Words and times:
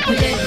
Ripollet. 0.00 0.40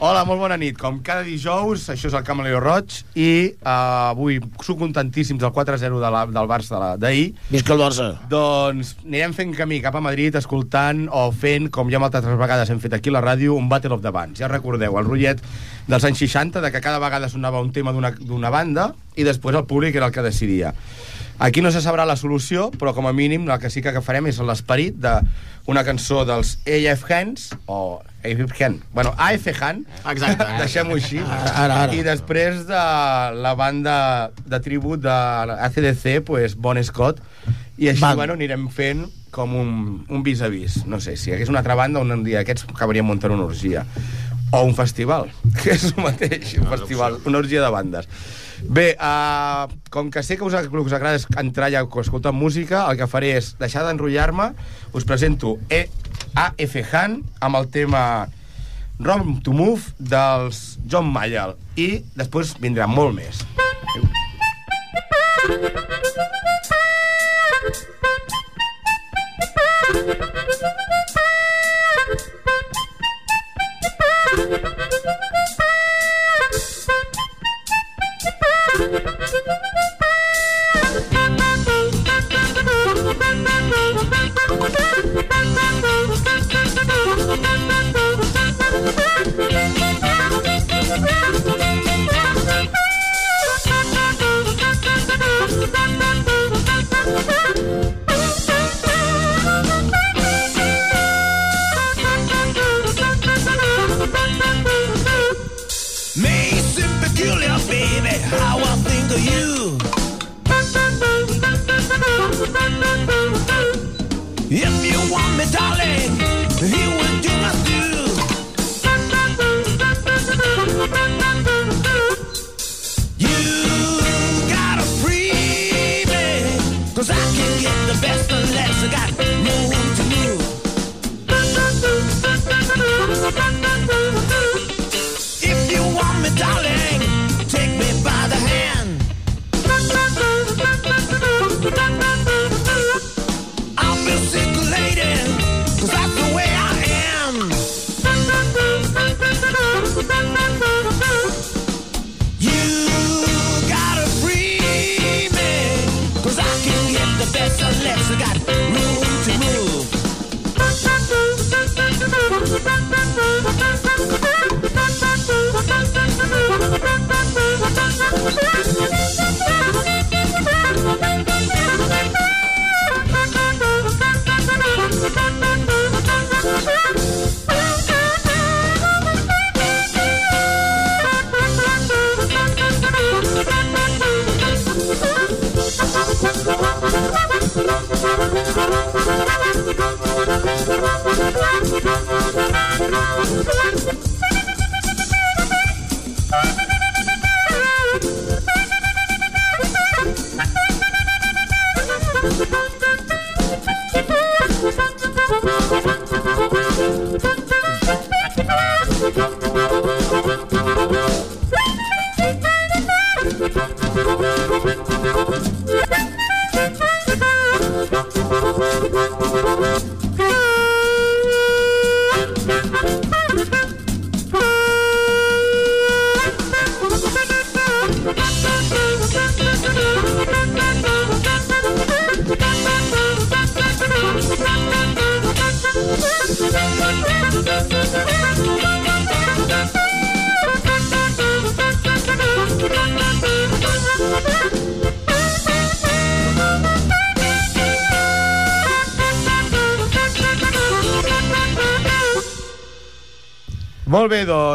Hola, 0.00 0.22
molt 0.24 0.40
bona 0.40 0.56
nit. 0.56 0.78
Com 0.80 1.02
cada 1.04 1.20
dijous, 1.26 1.82
això 1.92 2.08
és 2.08 2.14
el 2.16 2.22
Camaleó 2.24 2.56
Roig 2.62 2.94
i 3.20 3.52
uh, 3.52 4.14
avui 4.14 4.38
sóc 4.64 4.78
contentíssims 4.80 5.42
del 5.42 5.52
4-0 5.52 5.98
de 6.00 6.12
la, 6.14 6.22
del 6.24 6.48
Barça 6.48 6.78
de 6.80 6.88
d'ahir. 7.02 7.26
Visca 7.50 7.74
el 7.76 7.82
Barça. 7.82 8.06
Doncs 8.32 8.94
anirem 9.04 9.36
fent 9.36 9.52
camí 9.58 9.82
cap 9.84 9.98
a 10.00 10.00
Madrid 10.00 10.40
escoltant 10.40 11.04
o 11.12 11.26
fent, 11.36 11.68
com 11.68 11.92
ja 11.92 12.00
moltes 12.00 12.22
altres 12.22 12.40
vegades 12.40 12.72
hem 12.72 12.80
fet 12.80 12.96
aquí 12.96 13.12
a 13.12 13.18
la 13.18 13.24
ràdio, 13.26 13.58
un 13.60 13.68
Battle 13.68 13.98
of 13.98 14.00
the 14.00 14.14
Bands. 14.14 14.40
Ja 14.40 14.48
recordeu, 14.48 14.96
el 14.96 15.04
rotllet 15.04 15.44
dels 15.84 16.08
anys 16.08 16.24
60, 16.24 16.64
de 16.64 16.72
que 16.72 16.80
cada 16.80 17.02
vegada 17.02 17.28
sonava 17.28 17.60
un 17.60 17.68
tema 17.76 17.92
d'una 17.92 18.14
d'una 18.16 18.48
banda 18.48 18.94
i 19.20 19.28
després 19.28 19.60
el 19.60 19.68
públic 19.68 20.00
era 20.00 20.08
el 20.08 20.16
que 20.16 20.24
decidia. 20.24 20.72
Aquí 21.40 21.62
no 21.64 21.70
se 21.72 21.80
sabrà 21.80 22.04
la 22.04 22.18
solució, 22.20 22.68
però 22.76 22.92
com 22.92 23.06
a 23.08 23.14
mínim 23.16 23.46
el 23.48 23.58
que 23.62 23.70
sí 23.72 23.80
que 23.80 23.94
farem 24.04 24.26
és 24.28 24.38
l'esperit 24.44 24.98
d'una 25.00 25.82
cançó 25.86 26.26
dels 26.28 26.58
AF 26.68 27.06
Hands, 27.08 27.46
o 27.66 28.02
AF 28.20 28.52
Hand, 28.60 28.82
bueno, 28.92 29.14
AF 29.16 29.46
Hand, 29.62 29.86
Exacte. 30.12 30.44
deixem-ho 30.60 30.98
així, 30.98 31.22
Ara, 31.24 31.86
ara. 31.86 31.94
i 31.96 32.02
després 32.04 32.66
de 32.68 32.82
la 33.40 33.54
banda 33.56 33.94
de 34.44 34.60
tribut 34.60 35.00
de 35.00 35.08
ACDC, 35.56 36.20
pues, 36.28 36.58
Bon 36.60 36.76
Scott, 36.84 37.22
i 37.80 37.88
així, 37.88 38.02
Band. 38.04 38.20
bueno, 38.20 38.36
anirem 38.36 38.68
fent 38.68 39.06
com 39.32 39.54
un, 39.56 39.70
un 40.10 40.22
vis-a-vis. 40.26 40.82
No 40.90 41.00
sé, 41.00 41.16
si 41.16 41.30
hi 41.30 41.38
hagués 41.38 41.48
una 41.48 41.62
altra 41.64 41.78
banda, 41.78 42.02
un 42.04 42.24
dia 42.26 42.42
aquests 42.44 42.66
acabaríem 42.68 43.06
muntant 43.08 43.32
una 43.32 43.46
orgia. 43.48 43.86
O 44.52 44.64
un 44.66 44.74
festival, 44.76 45.30
que 45.62 45.72
és 45.78 45.88
el 45.94 46.02
mateix, 46.04 46.56
un 46.60 46.68
festival, 46.68 47.16
una 47.24 47.38
orgia 47.40 47.62
de 47.64 47.72
bandes. 47.72 48.08
Bé, 48.68 48.96
uh, 49.00 49.70
com 49.90 50.10
que 50.10 50.22
sé 50.22 50.36
que 50.36 50.44
us, 50.44 50.54
el 50.54 50.68
que 50.70 50.82
us 50.82 50.92
agrada 50.92 51.18
és 51.18 51.26
entrar 51.40 51.70
ja 51.72 51.84
a 51.84 52.02
escoltar 52.02 52.32
música, 52.32 52.84
el 52.90 52.98
que 53.00 53.08
faré 53.10 53.32
és 53.38 53.54
deixar 53.60 53.86
d'enrotllar-me, 53.86 54.50
us 54.92 55.06
presento 55.08 55.56
e 55.70 55.86
AF 56.36 56.76
Han 56.92 57.20
amb 57.40 57.60
el 57.60 57.70
tema 57.72 58.02
Rom 59.00 59.40
to 59.40 59.54
Move 59.56 59.94
dels 59.98 60.78
John 60.84 61.08
Mayall 61.12 61.56
i 61.76 62.04
després 62.18 62.56
vindrà 62.60 62.90
molt 62.90 63.16
més. 63.16 63.44
May 65.48 65.99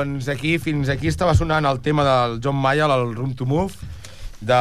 doncs 0.06 0.30
aquí 0.30 0.58
fins 0.62 0.90
aquí 0.94 1.08
estava 1.12 1.34
sonant 1.36 1.66
el 1.66 1.80
tema 1.82 2.06
del 2.08 2.40
John 2.44 2.56
Mayall, 2.62 2.92
el 2.96 3.16
Room 3.16 3.34
to 3.36 3.46
Move, 3.50 3.74
de 4.42 4.60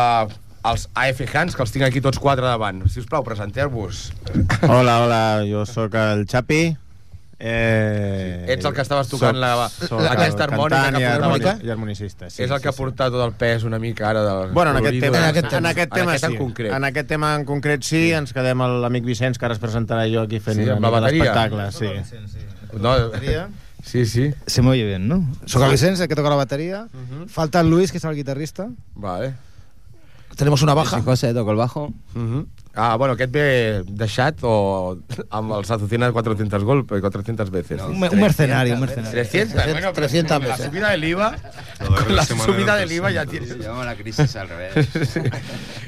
els 0.64 0.88
AF 0.96 1.20
Hands, 1.34 1.54
que 1.54 1.62
els 1.62 1.72
tinc 1.74 1.84
aquí 1.84 2.00
tots 2.00 2.18
quatre 2.18 2.46
davant. 2.46 2.80
Si 2.88 3.00
us 3.02 3.06
plau, 3.06 3.22
presenteu-vos. 3.26 4.06
Hola, 4.64 5.02
hola, 5.04 5.20
jo 5.44 5.66
sóc 5.68 5.94
el 6.00 6.24
Xapi. 6.26 6.62
Eh, 7.46 8.46
Ets 8.54 8.64
el 8.64 8.72
que 8.72 8.80
estaves 8.80 9.08
tocant 9.10 9.34
soc- 9.34 9.40
la- 9.42 9.68
soc 9.68 10.00
aquesta 10.06 10.44
el 10.46 10.52
harmònica 10.54 10.92
que 10.94 11.00
i 11.00 11.04
ha 11.04 11.16
el- 11.16 11.24
portat- 11.24 11.64
I 11.66 11.70
harmonicista, 11.74 12.30
sí. 12.30 12.42
és 12.44 12.50
el 12.50 12.60
que 12.62 12.68
ha 12.68 12.72
sí, 12.72 12.76
sí. 12.78 12.82
portat 12.82 13.10
tot 13.12 13.24
el 13.26 13.32
pes 13.36 13.64
una 13.68 13.78
mica 13.82 14.08
ara 14.08 14.22
del 14.24 14.52
Bueno, 14.54 14.70
en 14.70 14.78
aquest 14.78 15.00
tema, 15.02 15.18
En 15.18 15.24
aquest 15.24 15.52
en 15.52 15.66
aquest 15.66 15.92
tema 15.92 16.04
en 16.04 16.08
aquest 16.14 16.24
sí. 16.26 16.32
en 16.32 16.38
concret. 16.38 16.72
En 16.72 16.84
aquest 16.84 17.08
tema 17.08 17.34
en 17.34 17.44
concret 17.44 17.82
sí, 17.82 18.12
ens 18.12 18.32
quedem 18.32 18.62
amb 18.64 18.80
l'amic 18.86 19.04
Vicenç, 19.04 19.36
que 19.36 19.44
ara 19.44 19.54
es 19.58 19.60
presentarà 19.60 20.06
jo 20.08 20.22
aquí 20.22 20.40
fent 20.40 20.62
Sí, 20.62 20.70
una 20.70 20.78
mica 20.80 21.00
d'espectacle. 21.00 21.72
Sí. 21.72 21.90
No, 22.80 22.94
sí, 23.84 24.06
sí. 24.06 24.34
Se 24.46 24.62
me 24.62 24.70
oye 24.70 24.84
bien, 24.84 25.08
¿no? 25.08 25.26
El 25.46 25.70
Vicens, 25.70 26.00
el 26.00 26.08
que 26.08 26.14
toca 26.14 26.28
la 26.30 26.36
batería. 26.36 26.88
Falta 27.26 27.60
el 27.60 27.70
Luis, 27.70 27.92
que 27.92 27.98
es 27.98 28.04
el 28.04 28.14
guitarrista. 28.14 28.68
Vale. 28.94 29.34
Tenemos 30.36 30.62
una 30.62 30.74
baja. 30.74 31.00
José, 31.02 31.32
toco 31.32 31.50
el 31.52 31.56
bajo. 31.56 31.92
Uh 32.14 32.18
-huh. 32.18 32.46
Ah, 32.76 32.96
bueno, 32.96 33.14
aquest 33.14 33.30
ve 33.30 33.82
deixat 33.86 34.40
o 34.42 34.98
amb 35.30 35.52
el 35.54 35.64
Sazucina 35.64 36.06
de 36.08 36.12
400 36.12 36.64
golpes, 36.66 37.00
400 37.00 37.50
veces. 37.50 37.80
Un, 37.82 38.00
me- 38.00 38.08
un 38.10 38.20
mercenari, 38.20 38.72
un 38.72 38.80
mercenari. 38.80 39.12
300, 39.14 39.54
bueno, 39.54 39.74
pero 39.80 39.92
300 39.92 40.32
con 40.38 40.42
la 40.48 40.56
veces. 40.56 40.66
subida 40.66 40.90
del 40.90 41.04
IVA, 41.04 41.30
La 41.78 41.86
con 42.04 42.16
la 42.16 42.24
subida 42.24 42.76
del 42.76 42.88
del 42.88 42.96
IVA 42.98 43.12
ja 43.12 43.26
tienes... 43.26 43.56
Llevamos 43.58 43.84
la 43.86 43.94
crisis 43.94 44.34
al 44.36 44.48
revés. 44.48 44.88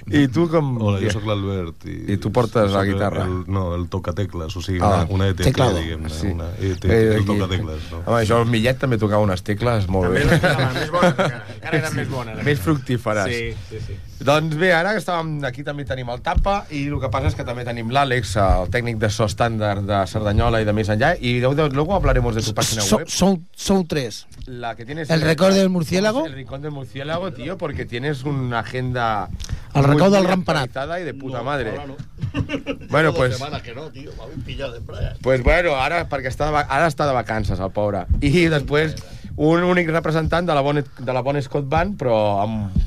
I 0.06 0.28
tu 0.28 0.48
com... 0.48 0.76
Hola, 0.80 1.00
jo 1.02 1.10
sóc 1.10 1.24
l'Albert. 1.26 1.82
I, 1.90 1.96
I 2.14 2.16
tu 2.22 2.30
portes 2.30 2.70
la 2.70 2.84
guitarra. 2.86 3.24
El, 3.26 3.40
no, 3.50 3.74
el 3.74 3.88
tocatecles, 3.90 4.54
o 4.56 4.62
sigui, 4.62 4.78
Ah, 4.82 5.04
una, 5.10 5.32
teclado. 5.34 5.80
diguem-ne. 5.80 6.10
Sí. 6.10 6.28
Una 6.30 6.50
ETC, 6.60 6.84
Eh, 6.86 7.14
el 7.16 7.24
tocatecles, 7.26 7.90
no? 7.90 8.02
Home, 8.06 8.22
jo 8.28 8.38
al 8.38 8.46
Millet 8.46 8.78
també 8.78 8.98
tocava 9.02 9.24
unes 9.26 9.42
tecles 9.42 9.88
molt 9.90 10.12
bé. 10.14 10.22
més 10.22 10.90
bones 10.94 11.10
encara. 11.18 11.42
Encara 11.56 11.78
eren 11.82 11.96
més 11.98 12.08
bones. 12.12 12.44
Més 12.46 12.60
fructíferes. 12.62 13.26
Sí, 13.34 13.54
sí, 13.70 13.82
sí. 13.88 13.98
Doncs 14.26 14.54
bé, 14.56 14.70
ara 14.72 14.94
que 14.94 15.00
estàvem 15.02 15.40
aquí 15.44 15.64
també 15.66 15.84
tenim 15.84 16.08
el 16.14 16.22
Tapa 16.24 16.60
i 16.72 16.75
el 16.84 16.98
que 17.00 17.08
passa 17.12 17.30
és 17.32 17.36
que 17.38 17.44
també 17.48 17.64
tenim 17.66 17.88
l'Àlex, 17.94 18.34
el 18.42 18.68
tècnic 18.74 19.00
de 19.00 19.08
so 19.12 19.26
estàndard 19.30 19.86
de 19.88 20.02
Cerdanyola 20.10 20.60
i 20.60 20.68
de 20.68 20.74
més 20.76 20.90
enllà, 20.92 21.14
i 21.18 21.38
luego, 21.40 21.68
luego 21.72 21.94
hablaremos 21.96 22.36
de 22.36 22.42
tu 22.42 22.54
página 22.54 22.84
web. 22.84 23.08
Son, 23.08 23.40
son 23.56 23.86
tres. 23.86 24.26
La 24.46 24.74
que 24.76 24.84
tienes 24.84 25.10
¿El 25.10 25.22
récord 25.22 25.54
del 25.54 25.70
murciélago? 25.70 26.26
El 26.26 26.34
rincón 26.34 26.62
del 26.62 26.70
murciélago, 26.70 27.32
tío, 27.32 27.58
porque 27.58 27.86
tienes 27.86 28.24
una 28.24 28.60
agenda... 28.60 29.28
El 29.74 29.82
muy, 29.82 29.90
récord 29.92 30.12
del 30.14 30.24
rampanat. 30.24 30.70
y 31.00 31.04
de 31.04 31.14
puta 31.14 31.42
madre. 31.42 31.74
Bueno, 32.90 33.12
pues... 33.14 33.36
que 33.62 33.74
no, 33.74 33.90
ple. 33.90 35.12
Pues 35.22 35.42
bueno, 35.42 35.74
ara, 35.76 36.04
perquè 36.08 36.30
està 36.30 36.50
de, 36.50 36.62
ara 36.62 36.86
està 36.86 37.06
de 37.08 37.14
vacances, 37.16 37.60
el 37.60 37.72
pobre. 37.74 38.04
I 38.20 38.46
després, 38.52 38.94
un 39.36 39.64
únic 39.64 39.88
representant 39.90 40.46
de 40.46 40.54
la 40.54 40.62
Bon, 40.64 40.80
de 40.80 41.12
la 41.12 41.22
bon 41.24 41.40
Scott 41.42 41.68
Band, 41.68 41.96
però 42.00 42.16
amb, 42.44 42.86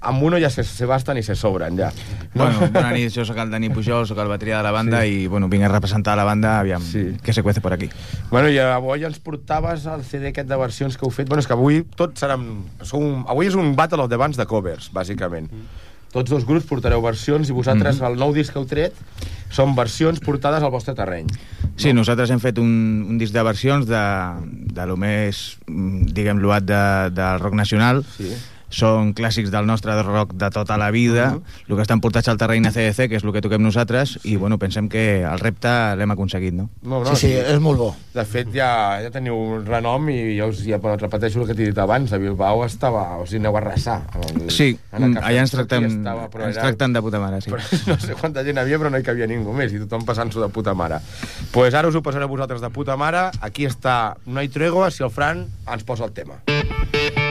amb 0.00 0.22
uno 0.22 0.38
ja 0.38 0.50
se, 0.50 0.62
se 0.62 0.86
basten 0.86 1.18
i 1.18 1.22
se 1.26 1.34
sobren, 1.34 1.76
ja. 1.78 1.90
Bueno, 2.34 2.68
bona 2.72 2.92
nit, 2.94 3.10
jo 3.14 3.24
sóc 3.26 3.38
el 3.42 3.50
Dani 3.50 3.70
Pujol, 3.74 4.06
sóc 4.06 4.18
el 4.22 4.30
bateria 4.30 4.58
de 4.58 4.62
la 4.62 4.70
banda 4.70 5.02
sí. 5.02 5.24
i 5.24 5.26
bueno, 5.26 5.48
vinc 5.50 5.66
a 5.66 5.72
representar 5.72 6.16
la 6.16 6.24
banda, 6.24 6.58
aviam, 6.60 6.82
Sí. 6.82 7.16
què 7.22 7.32
se 7.32 7.42
cuece 7.42 7.60
por 7.60 7.72
aquí. 7.72 7.90
Bueno, 8.30 8.48
i 8.48 8.58
avui 8.62 9.04
ens 9.04 9.18
portaves 9.18 9.86
el 9.86 10.04
CD 10.04 10.30
aquest 10.30 10.48
de 10.48 10.56
versions 10.56 10.96
que 10.96 11.06
heu 11.06 11.10
fet. 11.10 11.28
Bueno, 11.28 11.42
és 11.42 11.50
que 11.50 11.56
avui 11.56 11.82
tots 11.96 12.20
seran... 12.20 12.46
Sou 12.82 13.02
un, 13.02 13.24
avui 13.26 13.50
és 13.50 13.58
un 13.58 13.74
Battle 13.76 14.04
of 14.04 14.10
the 14.10 14.16
Bands 14.20 14.38
de 14.38 14.46
covers, 14.46 14.92
bàsicament. 14.94 15.50
Tots 16.12 16.30
dos 16.30 16.46
grups 16.48 16.64
portareu 16.64 17.02
versions 17.04 17.50
i 17.50 17.52
vosaltres, 17.52 17.98
mm 17.98 18.00
-hmm. 18.00 18.12
el 18.12 18.18
nou 18.18 18.32
disc 18.32 18.52
que 18.52 18.58
heu 18.58 18.66
tret, 18.66 18.94
són 19.50 19.74
versions 19.74 20.20
portades 20.20 20.62
al 20.62 20.70
vostre 20.70 20.94
terreny. 20.94 21.26
Sí, 21.76 21.92
nosaltres 21.92 22.30
hem 22.30 22.40
fet 22.40 22.58
un, 22.58 23.04
un 23.08 23.18
disc 23.18 23.32
de 23.32 23.42
versions 23.42 23.86
de, 23.86 24.04
de 24.72 24.86
lo 24.86 24.96
més, 24.96 25.58
mm, 25.66 26.06
diguem, 26.12 26.38
loat 26.38 26.64
de, 26.64 27.10
del 27.10 27.38
rock 27.40 27.54
nacional. 27.54 28.04
Sí. 28.16 28.32
Són 28.70 29.14
clàssics 29.14 29.50
del 29.50 29.66
nostre 29.66 29.94
rock 30.02 30.34
de 30.34 30.50
tota 30.50 30.76
la 30.76 30.90
vida, 30.90 31.32
uh 31.34 31.38
-huh. 31.40 31.68
el 31.70 31.76
que 31.76 31.82
estan 31.82 32.00
portats 32.00 32.28
al 32.28 32.36
terreny 32.36 32.66
ACDC, 32.66 33.08
que 33.08 33.16
és 33.16 33.24
el 33.24 33.32
que 33.32 33.40
toquem 33.40 33.62
nosaltres, 33.62 34.18
i 34.24 34.36
bueno, 34.36 34.58
pensem 34.58 34.88
que 34.88 35.22
el 35.22 35.38
repte 35.38 35.68
l'hem 35.96 36.10
aconseguit, 36.10 36.52
no? 36.54 36.68
No, 36.82 37.04
Sí, 37.06 37.16
sí, 37.28 37.32
és 37.32 37.58
molt 37.60 37.78
bo. 37.78 37.96
De 38.14 38.24
fet, 38.24 38.48
ja, 38.52 39.00
ja 39.02 39.10
teniu 39.10 39.34
un 39.34 39.64
renom 39.66 40.08
i 40.10 40.36
ja, 40.36 40.46
us, 40.46 40.64
ja 40.64 40.78
repeteixo 40.78 41.40
el 41.40 41.46
que 41.46 41.54
t'he 41.54 41.64
dit 41.66 41.78
abans. 41.78 42.12
A 42.12 42.18
Bilbao 42.18 42.64
estava... 42.64 43.16
O 43.18 43.26
sigui, 43.26 43.38
aneu 43.38 43.56
a 43.56 43.60
arrasar. 43.60 44.02
el- 44.14 44.50
Sí, 44.50 44.78
el 44.92 45.00
mm, 45.00 45.14
cafè 45.16 45.24
allà 45.24 45.38
ens 45.40 45.50
tracten, 45.50 45.84
estava, 45.84 46.28
però 46.28 46.46
ens 46.46 46.56
era- 46.56 46.66
tracten 46.66 46.92
de 46.92 47.00
puta 47.00 47.18
mare, 47.18 47.40
sí. 47.40 47.50
Però 47.50 47.62
no 47.86 47.98
sé 47.98 48.14
quanta 48.14 48.42
gent 48.44 48.56
hi 48.58 48.60
havia, 48.60 48.78
però 48.78 48.90
no 48.90 48.98
hi 48.98 49.02
cabia 49.02 49.26
ningú 49.26 49.52
més, 49.52 49.72
i 49.72 49.78
tothom 49.78 50.04
passant-s'ho 50.04 50.40
de 50.42 50.48
puta 50.48 50.74
mare. 50.74 50.94
Doncs 50.96 51.48
pues 51.52 51.74
ara 51.74 51.88
us 51.88 51.94
ho 51.94 52.02
passaré 52.02 52.24
a 52.24 52.28
vosaltres 52.28 52.60
de 52.60 52.70
puta 52.70 52.96
mare. 52.96 53.30
Aquí 53.40 53.64
està 53.66 54.16
No 54.26 54.40
hay 54.40 54.48
tregua, 54.48 54.90
si 54.90 55.02
el 55.02 55.10
Fran 55.10 55.46
ens 55.72 55.84
posa 55.84 56.04
el 56.04 56.12
tema. 56.12 56.34
Es 56.46 57.27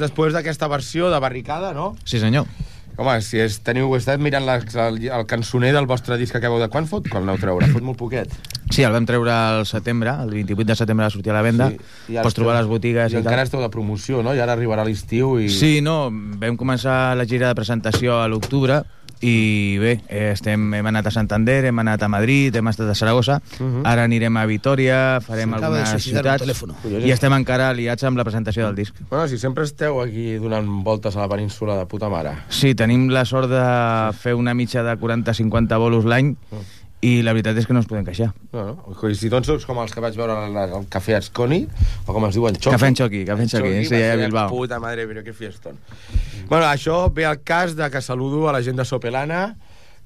Doncs 0.00 0.08
després 0.08 0.32
d'aquesta 0.32 0.64
versió 0.72 1.10
de 1.12 1.18
Barricada, 1.20 1.74
no? 1.76 1.92
Sí, 2.08 2.16
senyor. 2.22 2.46
Home, 3.00 3.18
si 3.24 3.38
és, 3.40 3.58
teniu, 3.64 3.92
estat 3.96 4.20
mirant 4.20 4.46
la, 4.46 4.54
el, 4.86 4.96
el 5.12 5.26
cançoner 5.28 5.74
del 5.76 5.86
vostre 5.88 6.16
disc 6.20 6.32
que 6.32 6.40
acabeu 6.40 6.60
de... 6.60 6.68
Quan 6.72 6.88
fot? 6.88 7.06
Quan 7.08 7.26
l'aneu 7.26 7.40
treure? 7.40 7.68
Fot 7.72 7.84
molt 7.84 7.98
poquet. 8.00 8.32
Sí, 8.72 8.80
el 8.86 8.92
vam 8.94 9.04
treure 9.08 9.32
al 9.32 9.66
setembre, 9.68 10.14
el 10.24 10.32
28 10.38 10.68
de 10.70 10.76
setembre 10.78 11.04
va 11.04 11.12
sortir 11.12 11.32
a 11.32 11.36
la 11.36 11.44
venda. 11.44 11.68
ara 11.68 12.24
Pots 12.24 12.36
trobar 12.36 12.56
les 12.56 12.68
botigues 12.70 13.12
I, 13.12 13.18
i, 13.18 13.20
encara 13.20 13.44
esteu 13.44 13.60
de 13.60 13.68
promoció, 13.72 14.22
no? 14.24 14.32
I 14.36 14.40
ara 14.40 14.56
arribarà 14.56 14.84
l'estiu 14.88 15.36
i... 15.40 15.50
Sí, 15.52 15.80
no, 15.84 15.98
vam 16.40 16.56
començar 16.60 17.16
la 17.18 17.28
gira 17.28 17.50
de 17.52 17.58
presentació 17.58 18.20
a 18.22 18.28
l'octubre 18.30 18.80
i 19.20 19.76
bé, 19.80 19.92
eh, 20.08 20.30
estem, 20.32 20.62
hem 20.74 20.86
anat 20.86 21.10
a 21.10 21.12
Santander, 21.12 21.64
hem 21.68 21.78
anat 21.82 22.02
a 22.02 22.08
Madrid, 22.08 22.56
hem 22.56 22.70
estat 22.72 22.88
a 22.88 22.94
Saragossa, 22.96 23.40
ara 23.84 24.04
anirem 24.08 24.36
a 24.40 24.46
Vitoria, 24.48 25.20
farem 25.24 25.52
algunes 25.54 25.92
ciutats 26.02 26.64
i 27.04 27.12
estem 27.12 27.36
encara 27.36 27.70
aliats 27.74 28.04
amb 28.08 28.16
la 28.20 28.24
presentació 28.24 28.64
del 28.66 28.78
disc. 28.80 28.96
Bueno, 29.10 29.28
si 29.28 29.38
sempre 29.38 29.64
esteu 29.68 30.00
aquí 30.00 30.34
donant 30.40 30.68
voltes 30.84 31.16
a 31.16 31.24
la 31.24 31.28
península 31.28 31.76
de 31.76 31.86
puta 31.86 32.08
mare. 32.08 32.36
Sí, 32.48 32.74
tenim 32.74 33.10
la 33.12 33.26
sort 33.28 33.50
de 33.52 33.64
fer 34.16 34.34
una 34.34 34.54
mitja 34.54 34.82
de 34.86 34.96
40-50 34.96 35.78
bolos 35.78 36.08
l'any 36.08 36.34
i 37.00 37.20
la 37.24 37.32
veritat 37.32 37.56
és 37.56 37.64
que 37.64 37.72
no 37.72 37.80
ens 37.80 37.88
podem 37.88 38.04
queixar. 38.04 38.28
No, 38.52 38.64
no. 38.68 39.12
Si 39.16 39.30
tots 39.32 39.48
sols 39.48 39.64
com 39.68 39.78
els 39.80 39.94
que 39.94 40.02
vaig 40.04 40.18
veure 40.20 40.36
al, 40.36 40.58
al 40.60 40.84
Cafè 40.92 41.16
Asconi, 41.16 41.62
o 42.04 42.12
com 42.12 42.26
es 42.28 42.36
diuen, 42.36 42.58
Choqui. 42.58 42.74
Cafè 42.76 42.90
en 42.92 42.98
Choqui, 42.98 43.22
Cafè 43.28 43.46
en 43.46 43.52
Choqui, 43.54 43.72
sí, 43.88 44.02
a 44.04 44.18
Bilbao. 44.20 44.52
Puta 44.52 44.80
madre, 44.82 45.06
però 45.08 45.24
que 45.24 45.32
fiestón. 45.36 45.80
Bueno, 46.50 46.66
això 46.66 47.06
ve 47.14 47.24
al 47.24 47.40
cas 47.40 47.76
de 47.78 47.88
que 47.90 48.02
saludo 48.04 48.48
a 48.48 48.52
la 48.52 48.60
gent 48.66 48.76
de 48.76 48.84
Sopelana, 48.84 49.56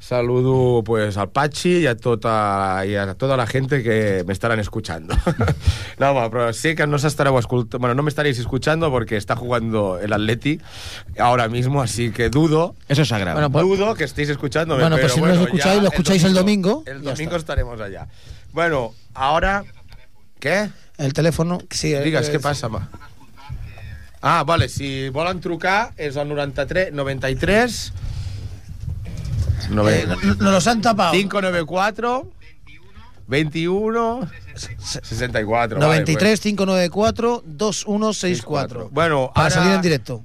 saludo 0.05 0.83
pues 0.85 1.17
al 1.17 1.31
Pachi 1.31 1.79
y 1.79 1.87
a 1.87 1.97
toda, 1.97 2.85
y 2.85 2.95
a 2.95 3.15
toda 3.15 3.37
la 3.37 3.47
gente 3.47 3.83
que 3.83 4.23
me 4.27 4.33
estarán 4.35 4.61
escuchando. 4.61 5.17
no, 5.99 6.31
però 6.31 6.53
sé 6.53 6.75
que 6.77 6.87
no 6.87 6.99
s'estareu 7.01 7.39
escoltant, 7.41 7.81
bueno, 7.81 7.95
no 7.95 8.03
me 8.03 8.11
estaréis 8.13 8.39
escuchando 8.39 8.91
porque 8.91 9.17
está 9.17 9.35
jugando 9.35 9.99
el 9.99 10.13
Atleti 10.13 10.61
ahora 11.19 11.49
mismo, 11.49 11.81
así 11.81 12.11
que 12.11 12.29
dudo 12.29 12.75
Eso 12.89 13.03
es 13.03 13.09
sagrado. 13.09 13.37
Bueno, 13.37 13.51
pues- 13.51 13.65
Dudo 13.65 13.95
que 13.95 14.05
estéis 14.05 14.29
escuchándome. 14.29 14.83
Bueno, 14.83 14.97
pero 14.97 15.09
pues 15.09 15.15
si 15.15 15.21
no 15.21 15.27
lo 15.27 15.33
bueno, 15.33 15.45
escucháis, 15.47 15.83
lo 15.83 15.89
escucháis 15.89 16.25
el 16.25 16.35
domingo, 16.35 16.83
El 16.87 17.03
domingo 17.03 17.37
está. 17.37 17.37
estaremos 17.37 17.81
allá. 17.81 18.07
Bueno, 18.53 18.93
ahora... 19.15 19.65
¿Qué? 20.39 20.69
El 20.99 21.15
teléfono... 21.15 21.59
Sí, 21.71 21.95
Digues, 21.95 22.29
eh, 22.29 22.37
què 22.37 22.41
passa, 22.45 22.69
ma? 22.69 22.91
Ah, 24.21 24.45
vale, 24.45 24.69
si 24.69 25.09
volen 25.09 25.41
trucar 25.41 25.93
és 25.97 26.17
el 26.17 26.29
93 26.29 26.93
93 26.93 27.93
Eh, 27.93 27.93
nove- 27.93 28.04
no- 29.71 29.85
nos 29.85 30.39
los 30.53 30.67
han 30.67 30.81
tapado. 30.83 31.13
594 31.13 32.31
21 33.27 34.29
64 34.55 35.79
vale, 35.81 35.87
93 35.87 36.41
594 36.41 37.43
2164. 37.47 38.81
pues. 38.81 38.93
Bueno, 38.93 39.31
para 39.35 39.47
ara- 39.47 39.55
salir 39.55 39.73
en 39.75 39.81
directo. 39.83 40.23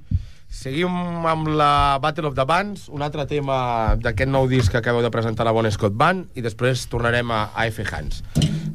Seguim 0.50 0.90
amb 1.26 1.46
la 1.48 1.98
Battle 2.02 2.26
of 2.26 2.34
the 2.34 2.44
Bands, 2.44 2.88
un 2.90 3.00
altre 3.06 3.24
tema 3.30 3.94
d'aquest 3.96 4.28
nou 4.28 4.48
disc 4.50 4.68
que 4.72 4.80
acabeu 4.82 5.00
de 5.00 5.08
presentar 5.10 5.46
la 5.46 5.52
Bon 5.54 5.64
Scott 5.70 5.94
Band, 5.96 6.26
i 6.34 6.42
després 6.42 6.88
tornarem 6.90 7.30
a, 7.30 7.50
a 7.54 7.66
F. 7.70 7.84
Hans. 7.86 8.22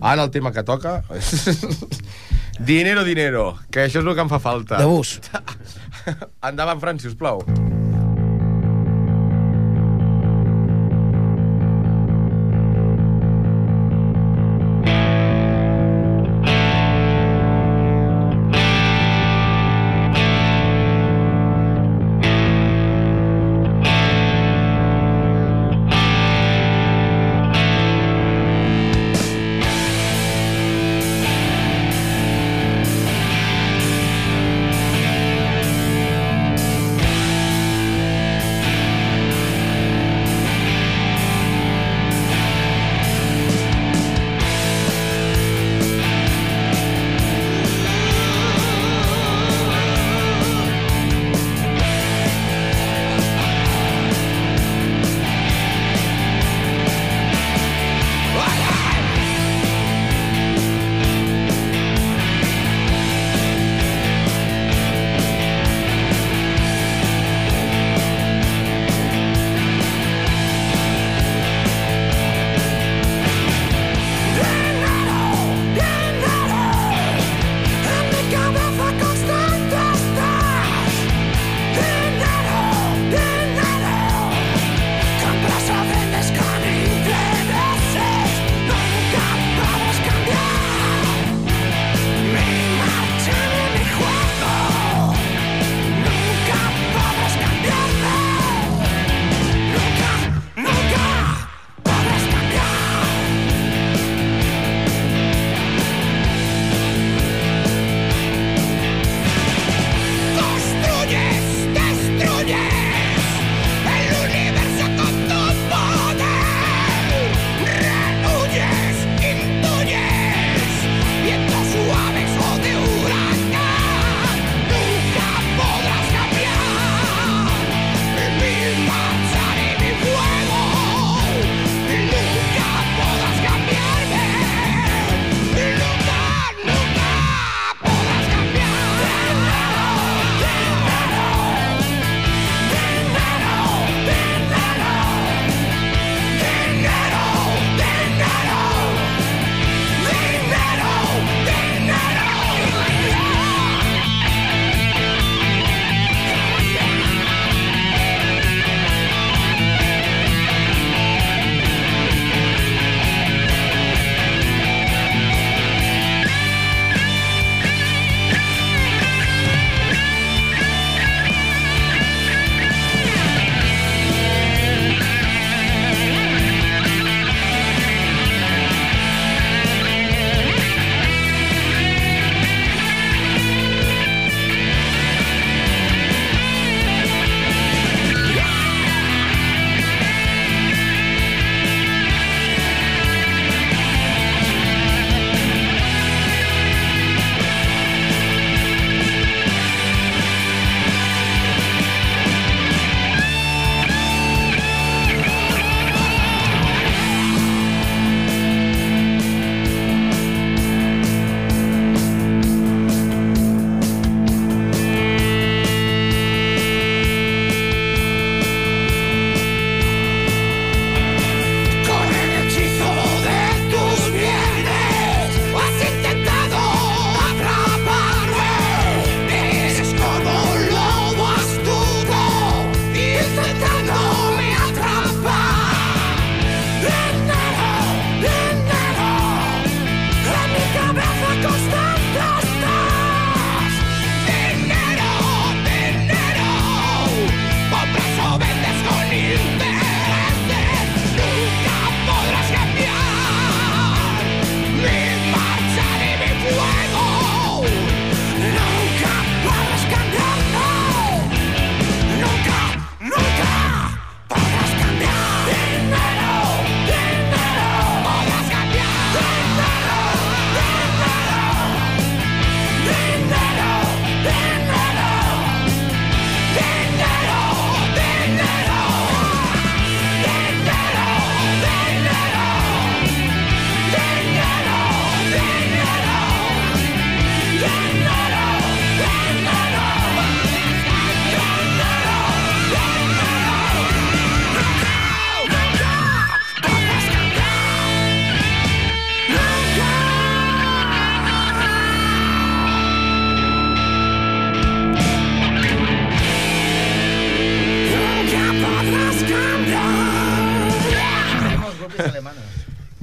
Ara 0.01 0.23
el 0.23 0.31
tema 0.31 0.51
que 0.55 0.63
toca... 0.63 1.03
dinero, 2.59 3.03
dinero, 3.03 3.57
que 3.69 3.83
això 3.85 3.99
és 3.99 4.05
el 4.07 4.15
que 4.15 4.23
em 4.23 4.31
fa 4.31 4.39
falta. 4.39 4.79
De 4.79 4.85
bus. 4.87 5.19
Endavant, 6.49 6.79
Fran, 6.79 6.97
si 7.03 7.11
us 7.11 7.15
plau. 7.19 7.43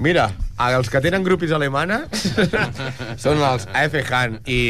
Mira, 0.02 0.32
els 0.66 0.88
que 0.90 0.98
tenen 1.04 1.22
grupis 1.22 1.52
alemanes 1.54 2.24
són 3.22 3.38
els 3.38 3.68
AF 3.70 3.94
Han 4.10 4.40
i 4.50 4.62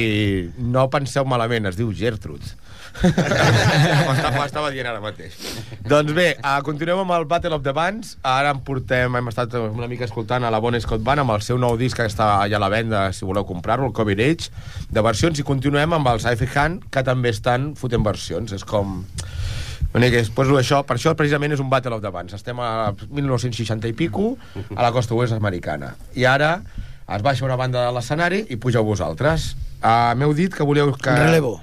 no 0.60 0.90
penseu 0.92 1.24
malament, 1.24 1.70
es 1.70 1.78
diu 1.78 1.92
Gertrude. 1.96 2.58
Ho 3.02 4.42
estava, 4.44 4.68
dient 4.74 4.90
ara 4.90 5.00
mateix. 5.00 5.38
Doncs 5.88 6.12
bé, 6.12 6.26
uh, 6.36 6.58
continuem 6.66 7.00
amb 7.06 7.14
el 7.16 7.24
Battle 7.30 7.56
of 7.56 7.64
the 7.64 7.72
Bands. 7.72 8.16
Ara 8.28 8.52
en 8.52 8.60
portem, 8.66 9.16
hem 9.16 9.30
estat 9.32 9.56
una 9.56 9.88
mica 9.88 10.04
escoltant 10.04 10.44
a 10.44 10.52
la 10.52 10.60
Bon 10.60 10.76
Scott 10.80 11.00
Band 11.06 11.24
amb 11.24 11.32
el 11.32 11.44
seu 11.46 11.56
nou 11.60 11.78
disc 11.80 11.96
que 11.96 12.06
està 12.10 12.28
allà 12.42 12.60
a 12.60 12.62
la 12.62 12.68
venda, 12.72 13.06
si 13.16 13.24
voleu 13.24 13.48
comprar-lo, 13.48 13.88
el 13.88 13.96
Covid 13.96 14.20
Age, 14.20 14.52
de 14.92 15.04
versions, 15.08 15.40
i 15.40 15.46
continuem 15.48 15.96
amb 15.96 16.12
els 16.12 16.28
AF 16.28 16.44
Han, 16.60 16.82
que 16.92 17.04
també 17.06 17.32
estan 17.32 17.72
fotent 17.80 18.04
versions. 18.04 18.52
És 18.52 18.68
com... 18.68 19.00
Una 19.92 20.06
mica, 20.06 20.22
després 20.22 20.48
això, 20.56 20.80
per 20.88 20.96
això 20.96 21.12
precisament 21.16 21.52
és 21.52 21.60
un 21.60 21.68
Battle 21.72 21.98
of 21.98 22.04
the 22.04 22.12
Bands. 22.12 22.32
Estem 22.38 22.60
a 22.64 22.92
1960 23.08 23.90
i 23.90 23.96
pico, 23.96 24.36
a 24.72 24.80
la 24.80 24.92
costa 24.94 25.14
oest 25.14 25.36
americana. 25.36 25.92
I 26.16 26.24
ara 26.28 26.54
es 27.12 27.24
baixa 27.24 27.44
una 27.44 27.58
banda 27.60 27.84
de 27.84 27.92
l'escenari 27.92 28.46
i 28.48 28.56
pugeu 28.56 28.86
vosaltres. 28.88 29.52
Uh, 29.82 30.14
M'heu 30.16 30.32
dit 30.38 30.54
que 30.54 30.64
voleu 30.64 30.94
que... 30.96 31.12
Relevo. 31.18 31.58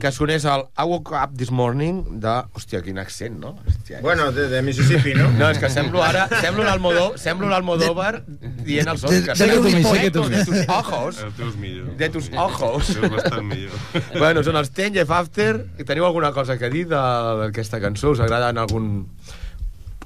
Que 0.00 0.08
sonés 0.16 0.46
el 0.48 0.62
I 0.80 0.84
woke 0.88 1.12
up 1.12 1.34
this 1.36 1.50
morning 1.52 1.98
de... 2.22 2.30
Hòstia, 2.56 2.80
quin 2.80 2.96
accent, 2.98 3.34
no? 3.38 3.50
Hòstia, 3.68 3.98
Bueno, 4.00 4.30
de, 4.32 4.46
de 4.48 4.62
Mississippi, 4.64 5.12
no? 5.12 5.26
no, 5.36 5.50
és 5.52 5.58
que 5.60 5.68
semblo 5.68 6.00
ara... 6.02 6.22
Semblo 6.40 6.62
un 6.64 6.70
Almodó, 6.72 7.10
semblo 7.20 7.46
un 7.46 7.52
Almodóvar 7.52 8.22
dient 8.64 8.88
els 8.88 9.02
de- 9.04 9.18
Oscars. 9.18 9.38
de 9.42 9.50
que 9.50 10.10
tu 10.14 10.24
mi. 10.24 10.38
De 10.38 10.44
tus 10.46 10.62
ojos. 10.80 11.20
El 11.26 11.32
teu 11.36 11.50
és 11.50 11.56
millor. 11.60 11.90
De 12.00 12.08
tus 12.08 12.30
ojos. 12.32 12.88
El 12.94 12.96
teu 12.96 13.04
és 13.10 13.14
bastant 13.18 13.44
millor. 13.44 13.76
bueno, 14.24 14.42
són 14.48 14.56
els 14.62 14.72
Ten 14.72 14.96
Jeff 14.96 15.12
After. 15.12 15.60
Teniu 15.84 16.08
alguna 16.08 16.32
cosa 16.32 16.56
que 16.56 16.70
dir 16.72 16.86
de- 16.88 17.04
d'aquesta 17.44 17.80
cançó? 17.84 18.14
Us 18.16 18.24
agrada 18.24 18.48
en 18.54 18.58
algun... 18.64 18.90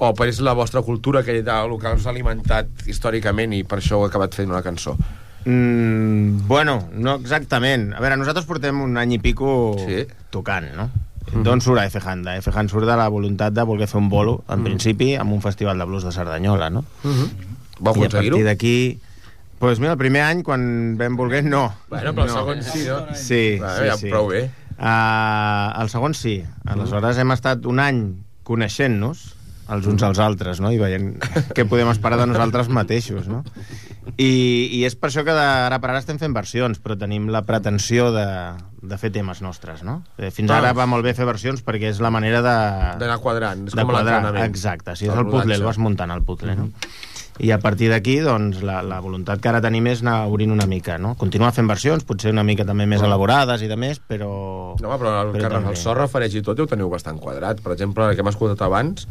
O 0.03 0.09
per 0.19 0.27
és 0.27 0.41
la 0.43 0.57
vostra 0.59 0.83
cultura, 0.83 1.23
que, 1.23 1.37
de, 1.47 1.55
el 1.55 1.79
que 1.79 1.93
us 1.95 2.07
ha 2.09 2.11
alimentat 2.11 2.83
històricament 2.91 3.55
i 3.55 3.63
per 3.63 3.79
això 3.79 4.01
heu 4.01 4.09
acabat 4.09 4.35
fent 4.35 4.51
una 4.51 4.63
cançó? 4.67 4.97
Mm, 5.45 6.47
bueno, 6.49 6.89
no 6.97 7.17
exactament. 7.17 7.93
A 7.95 8.01
veure, 8.01 8.17
nosaltres 8.17 8.47
portem 8.49 8.81
un 8.81 8.97
any 9.01 9.17
i 9.17 9.19
pico 9.23 9.77
Sí. 9.79 10.05
tocant, 10.31 10.71
no? 10.77 10.91
D'on 11.35 11.61
surt 11.65 11.81
a 11.81 11.87
F-Han? 11.89 12.23
De 12.23 12.37
F-Han 12.41 12.69
surt 12.69 12.87
de 12.87 12.97
la 12.97 13.09
voluntat 13.09 13.53
de 13.57 13.63
voler 13.65 13.89
fer 13.89 13.99
un 14.01 14.09
bolo, 14.09 14.43
en 14.49 14.63
principi, 14.65 15.15
amb 15.17 15.33
un 15.33 15.41
festival 15.43 15.79
de 15.79 15.85
blues 15.89 16.05
de 16.05 16.13
Cerdanyola, 16.13 16.69
no? 16.71 16.85
Vau 17.81 17.97
I 17.97 18.07
a 18.07 18.11
partir 18.11 18.45
d'aquí... 18.45 18.77
Doncs 18.95 19.11
pues 19.65 19.79
mira, 19.81 19.93
el 19.95 19.99
primer 19.99 20.21
any, 20.27 20.43
quan 20.45 20.97
vam 20.99 21.15
voler, 21.17 21.43
no. 21.45 21.73
Bueno, 21.89 22.13
però 22.13 22.27
el 22.27 22.29
no. 22.29 22.35
segon 22.35 22.63
sí, 22.63 22.83
no? 22.87 22.99
Sí, 23.17 23.57
Bueno, 23.59 23.77
sí, 23.79 23.87
ja 23.89 23.97
sí. 23.97 24.11
prou 24.11 24.27
bé. 24.29 24.43
Uh, 24.77 25.81
el 25.81 25.89
segon 25.89 26.13
sí. 26.19 26.35
Aleshores 26.67 27.17
hem 27.23 27.33
estat 27.33 27.65
un 27.71 27.81
any 27.81 28.03
coneixent-nos 28.45 29.23
els 29.73 29.87
uns 29.89 30.03
als 30.05 30.19
altres, 30.21 30.61
no? 30.61 30.69
I 30.75 30.77
veient 30.83 31.15
què 31.57 31.65
podem 31.65 31.89
esperar 31.89 32.19
de 32.21 32.27
nosaltres 32.29 32.69
mateixos, 32.69 33.25
no? 33.31 33.41
I, 34.21 34.29
i 34.79 34.83
és 34.85 34.95
per 35.01 35.09
això 35.11 35.25
que 35.25 35.33
d'ara 35.35 35.79
per 35.83 35.91
ara 35.91 36.01
estem 36.03 36.19
fent 36.21 36.35
versions, 36.37 36.79
però 36.83 36.97
tenim 37.01 37.31
la 37.33 37.41
pretensió 37.49 38.11
de, 38.15 38.27
de 38.85 38.99
fer 39.01 39.11
temes 39.15 39.41
nostres, 39.43 39.83
no? 39.83 40.03
Eh, 40.19 40.31
Fins 40.31 40.51
Ah. 40.53 40.59
ara 40.61 40.75
va 40.77 40.87
molt 40.87 41.03
bé 41.07 41.15
fer 41.17 41.25
versions 41.27 41.65
perquè 41.65 41.89
és 41.91 42.01
la 42.05 42.11
manera 42.15 42.43
de... 42.45 42.55
D'anar 43.01 43.19
quadrant, 43.25 43.67
és 43.67 43.75
de 43.75 43.83
com 43.83 43.95
l'entrenament. 43.97 44.45
Exacte, 44.45 44.95
sí, 44.97 45.09
és 45.09 45.13
El 45.15 45.25
el 45.25 45.33
puzzle, 45.33 45.55
el 45.57 45.65
vas 45.67 45.79
muntant, 45.81 46.13
el 46.15 46.23
puzzle, 46.23 46.55
no? 46.57 46.69
I 47.43 47.49
a 47.51 47.59
partir 47.59 47.89
d'aquí, 47.91 48.21
doncs, 48.23 48.61
la, 48.63 48.77
la 48.87 49.01
voluntat 49.03 49.41
que 49.43 49.49
ara 49.51 49.59
tenim 49.65 49.89
és 49.91 50.05
anar 50.05 50.29
obrint 50.31 50.53
una 50.55 50.69
mica, 50.71 51.01
no? 51.03 51.17
Continuar 51.19 51.51
fent 51.57 51.67
versions, 51.67 52.05
potser 52.07 52.31
una 52.31 52.45
mica 52.47 52.63
també 52.69 52.87
més 52.87 53.03
elaborades 53.03 53.65
i 53.67 53.67
de 53.67 53.75
més, 53.75 53.99
però... 53.99 54.77
No, 54.79 54.93
però 55.01 55.17
el, 55.25 55.33
però 55.35 55.51
també. 55.57 55.73
el 55.73 55.81
so 55.81 55.97
refereix 55.99 56.37
i 56.39 56.43
tot 56.47 56.61
i 56.61 56.63
ho 56.63 56.69
teniu 56.71 56.93
bastant 56.93 57.19
quadrat. 57.19 57.59
Per 57.65 57.73
exemple, 57.75 58.07
la 58.07 58.15
que 58.15 58.23
hem 58.23 58.31
escoltat 58.31 58.63
abans, 58.63 59.09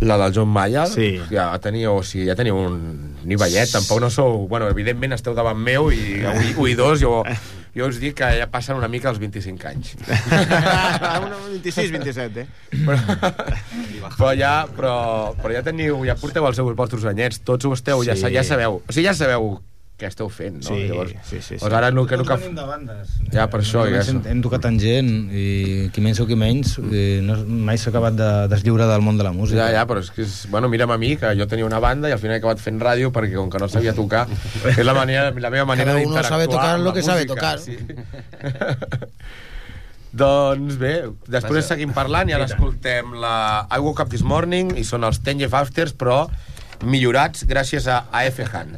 la 0.00 0.16
del 0.16 0.32
John 0.32 0.48
Mayer, 0.48 0.86
Sí. 0.88 1.20
ja 1.30 1.50
teniu, 1.60 1.98
o 1.98 2.02
sigui, 2.02 2.26
ja 2.30 2.34
teniu 2.36 2.56
un 2.56 3.16
nivellet, 3.28 3.68
tampoc 3.72 4.00
no 4.00 4.08
sou... 4.10 4.46
Bueno, 4.48 4.68
evidentment 4.72 5.12
esteu 5.12 5.34
davant 5.36 5.58
meu 5.60 5.90
i 5.92 6.22
ui- 6.40 6.54
oïdors, 6.56 7.00
jo, 7.02 7.22
jo 7.76 7.86
us 7.86 7.98
dic 8.00 8.16
que 8.18 8.30
ja 8.38 8.46
passen 8.50 8.76
una 8.80 8.88
mica 8.88 9.10
els 9.12 9.18
25 9.20 9.68
anys. 9.68 9.92
Una 11.20 11.36
26, 11.52 11.92
27, 11.92 12.40
eh? 12.40 12.46
però, 12.86 12.98
però, 14.16 14.32
ja, 14.34 14.54
però, 14.76 14.94
però 15.40 15.52
ja 15.54 15.62
teniu, 15.66 16.00
ja 16.08 16.16
porteu 16.16 16.46
els 16.48 16.58
vostres 16.76 17.04
anyets, 17.10 17.42
tots 17.44 17.64
ho 17.68 17.74
esteu, 17.76 18.02
ja, 18.06 18.14
Sí. 18.16 18.22
sa- 18.24 18.32
ja 18.32 18.42
sabeu, 18.44 18.80
o 18.86 18.92
sigui, 18.92 19.06
ja 19.06 19.14
sabeu 19.14 19.60
què 20.00 20.08
esteu 20.08 20.30
fent, 20.32 20.56
no? 20.62 20.70
Sí, 20.70 20.86
Llavors, 20.88 21.12
sí, 21.28 21.38
sí, 21.38 21.42
sí. 21.54 21.58
Doncs 21.60 21.74
ara 21.76 21.90
no, 21.92 22.06
que 22.08 22.16
no 22.16 22.24
que... 22.24 22.36
venim 22.40 22.54
de 22.56 22.64
bandes. 22.66 23.06
Ja, 23.34 23.44
per 23.52 23.58
això, 23.60 23.84
Només 23.84 24.08
ja 24.08 24.14
hem, 24.14 24.20
hem 24.32 24.40
tocat 24.44 24.64
amb 24.70 24.78
gent 24.80 25.10
i 25.36 25.44
qui 25.94 26.00
menys 26.04 26.18
o 26.24 26.26
qui 26.28 26.36
menys 26.40 26.68
eh, 26.80 27.20
no, 27.24 27.34
mai 27.68 27.76
s'ha 27.80 27.90
acabat 27.92 28.14
de 28.16 28.30
deslliure 28.52 28.84
del 28.88 29.02
món 29.04 29.16
de 29.20 29.24
la 29.26 29.32
música. 29.36 29.60
Ja, 29.60 29.68
ja, 29.80 29.84
però 29.90 29.98
és 30.02 30.10
que 30.14 30.22
és... 30.24 30.32
Bueno, 30.52 30.66
mira'm 30.72 30.92
a 30.94 30.96
mi, 31.00 31.10
que 31.20 31.28
jo 31.38 31.46
tenia 31.50 31.66
una 31.68 31.80
banda 31.82 32.06
i 32.08 32.12
al 32.16 32.22
final 32.22 32.36
he 32.38 32.40
acabat 32.40 32.60
fent 32.64 32.78
ràdio 32.80 33.06
perquè 33.14 33.34
com 33.36 33.48
que 33.52 33.60
no 33.60 33.68
sabia 33.72 33.92
tocar, 33.96 34.22
és 34.72 34.84
la, 34.86 34.94
manera, 34.96 35.22
la 35.36 35.50
meva 35.52 35.66
manera 35.68 35.92
Cada 35.92 36.00
uno 36.06 36.16
d'interactuar 36.16 36.32
sabe 36.32 36.44
tocar 36.48 36.80
lo 36.80 36.92
que 36.96 37.02
sabe 37.04 37.22
música, 37.28 37.34
tocar. 37.34 37.56
Sí. 37.60 37.76
doncs 40.20 40.76
bé, 40.80 40.94
després 41.30 41.68
seguim 41.70 41.92
parlant 41.94 42.28
i 42.30 42.34
ara 42.34 42.46
escoltem 42.48 43.14
la 43.22 43.34
I 43.70 43.78
Woke 43.84 44.02
Up 44.02 44.10
This 44.10 44.24
Morning 44.26 44.74
i 44.80 44.84
són 44.86 45.06
els 45.06 45.18
Ten 45.22 45.38
Jeff 45.42 45.54
Afters, 45.54 45.94
però 45.94 46.26
millorats 46.84 47.44
gràcies 47.46 47.86
a 47.86 47.96
AF 48.10 48.40
Han. 48.50 48.70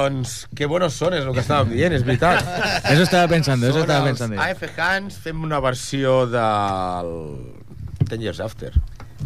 Doncs, 0.00 0.48
que 0.56 0.66
buenos 0.66 0.94
son, 0.94 1.14
és 1.14 1.24
el 1.26 1.32
que 1.36 1.42
estàvem 1.44 1.74
dient, 1.74 1.92
és 1.96 2.04
veritat. 2.06 2.40
Eso 2.92 3.02
estaba 3.04 3.28
pensando, 3.28 3.66
eso 3.68 3.82
Són 3.84 4.04
pensando. 4.04 4.36
yo. 4.36 4.42
AF 4.42 4.62
Hans 4.78 5.18
fem 5.20 5.42
una 5.44 5.60
versió 5.60 6.26
del 6.30 7.12
Ten 8.08 8.20
Years 8.24 8.40
After. 8.40 8.72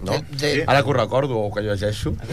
No? 0.05 0.13
De- 0.13 0.25
de- 0.37 0.65
Ara 0.67 0.83
que 0.83 0.91
ho 0.91 0.93
recordo 0.93 1.39
o 1.39 1.53
que 1.55 1.63
llegeixo. 1.63 2.13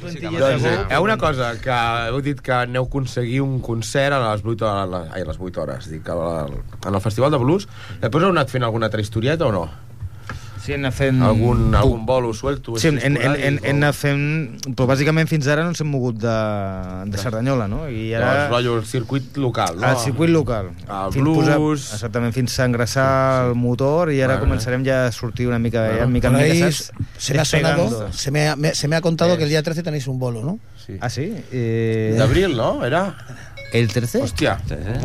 Doncs, 0.00 0.16
eh, 0.16 0.28
bo. 0.30 0.86
hi 0.88 0.94
ha 0.94 1.00
una 1.00 1.16
cosa, 1.20 1.52
que 1.60 1.70
heu 2.08 2.20
dit 2.24 2.40
que 2.40 2.52
aneu 2.56 2.86
a 2.86 2.88
aconseguir 2.88 3.42
un 3.44 3.60
concert 3.60 4.16
a 4.16 4.20
les 4.32 4.42
8 4.44 4.66
hores, 4.66 5.12
ai, 5.12 5.22
a 5.22 5.28
les 5.28 5.38
8 5.38 5.60
hores, 5.62 5.90
dic, 5.92 6.08
al, 6.08 6.56
en 6.86 6.94
el 6.94 7.00
Festival 7.04 7.30
de 7.30 7.38
Blues. 7.42 7.68
Després 8.00 8.24
heu 8.26 8.32
anat 8.34 8.50
fent 8.50 8.64
alguna 8.66 8.88
altra 8.90 9.00
historieta 9.04 9.46
o 9.46 9.52
no? 9.54 9.66
Sí, 10.70 10.76
anat 10.78 10.94
fent... 10.94 11.18
Algun, 11.26 11.74
algun 11.74 12.04
bolo 12.06 12.30
suelto? 12.32 12.76
Sí, 12.78 12.88
hem, 12.88 12.98
esporàdic, 13.00 13.42
hem 13.44 13.58
o- 13.58 13.70
anat 13.74 13.96
fent... 13.98 14.22
Però 14.78 14.86
bàsicament 14.90 15.28
fins 15.30 15.48
ara 15.50 15.64
no 15.66 15.72
ens 15.74 15.82
hem 15.82 15.90
mogut 15.90 16.18
de, 16.22 16.34
de 17.10 17.18
Cerdanyola, 17.18 17.66
no? 17.68 17.82
I 17.90 18.12
Ara... 18.14 18.30
ara... 18.30 18.44
El 18.46 18.52
rotllo, 18.54 18.76
el 18.78 18.86
circuit 18.86 19.36
local, 19.42 19.76
no? 19.80 19.90
El 19.90 19.96
circuit 20.04 20.30
local. 20.30 20.70
El 20.86 21.12
Fins 21.12 21.24
blues. 21.24 21.44
Posar, 21.50 21.98
exactament, 21.98 22.34
fins 22.36 22.58
a 22.60 22.68
engrassar 22.70 23.08
el 23.48 23.54
motor 23.58 24.12
i 24.14 24.20
ara 24.22 24.36
Vale. 24.38 24.46
començarem 24.46 24.84
ja 24.86 25.06
a 25.08 25.12
sortir 25.12 25.48
una 25.50 25.58
mica, 25.58 25.84
ja, 25.88 25.96
Bueno, 26.04 26.08
mica, 26.14 26.28
en 26.28 26.34
mica, 26.38 26.44
ahí 26.46 26.60
saps? 26.72 26.92
se 27.18 27.34
me 27.34 27.40
ha 27.40 27.44
sonado, 27.44 28.08
se 28.12 28.30
me 28.30 28.48
ha, 28.48 28.56
me- 28.56 28.74
se 28.74 28.88
me 28.88 28.96
ha 28.96 29.00
contado 29.00 29.36
que 29.36 29.44
el 29.44 29.48
día 29.50 29.62
13 29.62 29.82
tenéis 29.82 30.06
un 30.06 30.18
bolo, 30.18 30.42
¿no? 30.44 30.58
Sí. 30.86 30.96
Ah, 31.00 31.10
sí? 31.10 31.34
Eh, 31.52 32.14
D'abril, 32.18 32.56
no? 32.56 32.84
Era? 32.84 33.14
¿El 33.72 33.86
13? 33.92 34.22
Hòstia. 34.22 34.58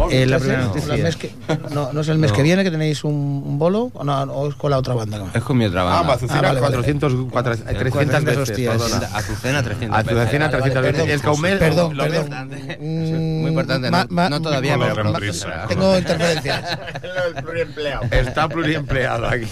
Eh, 0.09 0.25
la 0.25 0.39
primera 0.39 0.61
No, 0.61 0.67
noticia. 0.69 0.95
el 0.95 1.03
mes 1.03 1.15
que- 1.15 1.31
no, 1.71 1.93
¿no 1.93 2.01
es 2.01 2.07
el 2.07 2.17
mes 2.17 2.31
que 2.31 2.41
viene 2.41 2.63
que 2.63 2.71
tenéis 2.71 3.03
un, 3.03 3.13
un 3.45 3.59
bolo 3.59 3.91
o, 3.93 4.03
no, 4.03 4.23
o 4.23 4.49
es 4.49 4.55
con 4.55 4.71
la 4.71 4.79
otra 4.79 4.95
banda? 4.95 5.23
Es 5.33 5.43
con 5.43 5.57
mi 5.57 5.65
otra 5.65 5.81
Ah, 5.81 5.85
banda. 5.85 5.99
amb 5.99 6.09
Azucena 6.11 6.39
Ah, 6.39 6.41
vale, 6.41 6.61
vale. 6.61 6.73
400, 6.75 7.13
400, 7.31 7.77
300 7.77 8.23
veces, 8.23 8.37
hostias. 8.49 8.77
perdona. 8.81 9.07
Azucena 9.13 9.63
300 9.63 9.99
Azucena 9.99 10.49
300 10.49 10.81
veces. 10.81 11.01
perdón. 11.01 11.21
Que 11.21 11.27
aumenta... 11.27 11.59
Perdón, 11.59 11.97
lo 11.97 12.03
perdón. 12.03 12.21
importante. 12.23 12.77
Mm, 12.81 13.41
Muy 13.41 13.49
importante, 13.49 13.91
ma- 13.91 14.03
no, 14.03 14.07
ma- 14.09 14.29
no 14.29 14.41
todavía, 14.41 14.77
pero. 14.79 15.13
Tengo 15.69 15.97
interferencias. 15.97 16.77
El 17.35 17.43
pluriempleado. 17.43 18.03
Está 18.11 18.49
pluriempleado, 18.49 19.27
aquí. 19.27 19.45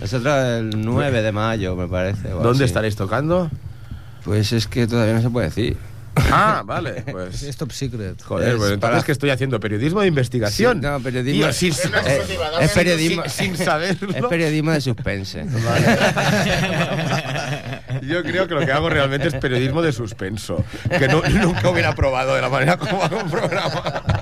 Nosotros 0.00 0.44
el 0.44 0.70
9 0.84 1.22
de 1.22 1.32
mayo, 1.32 1.76
me 1.76 1.86
parece. 1.86 2.30
¿Dónde 2.30 2.64
estaréis 2.64 2.96
tocando? 2.96 3.50
Pues 4.24 4.52
es 4.52 4.66
que 4.66 4.86
todavía 4.86 5.12
no 5.14 5.20
se 5.20 5.28
puede 5.28 5.48
decir. 5.48 5.76
Ah, 6.30 6.62
vale, 6.66 7.02
pues... 7.10 7.42
Es 7.42 7.56
top 7.56 7.72
secret. 7.72 8.22
Joder, 8.22 8.48
Es 8.50 8.54
pues 8.56 8.72
entonces 8.72 8.96
para- 8.96 9.02
que 9.04 9.12
estoy 9.12 9.30
haciendo 9.30 9.58
periodismo 9.60 10.00
de 10.00 10.06
investigación. 10.08 10.80
Sí, 10.80 10.86
no, 10.86 11.00
periodismo- 11.00 11.32
Tío, 11.44 11.52
sin, 11.52 11.72
es 12.60 12.72
periodismo, 12.72 13.22
sin, 13.28 13.56
sin 13.56 13.64
saberlo. 13.64 14.08
es 14.14 14.24
periodismo 14.24 14.70
de 14.72 14.80
suspense. 14.80 15.44
Yo 18.02 18.22
creo 18.22 18.46
que 18.48 18.54
lo 18.54 18.64
que 18.64 18.72
hago 18.72 18.88
realmente 18.90 19.28
es 19.28 19.34
periodismo 19.34 19.82
de 19.82 19.92
suspenso, 19.92 20.64
que 20.98 21.08
no- 21.08 21.22
nunca 21.22 21.68
hubiera 21.70 21.94
probado 21.94 22.34
de 22.34 22.42
la 22.42 22.48
manera 22.48 22.76
como 22.76 23.02
hago 23.02 23.18
un 23.18 23.30
programa. 23.30 24.13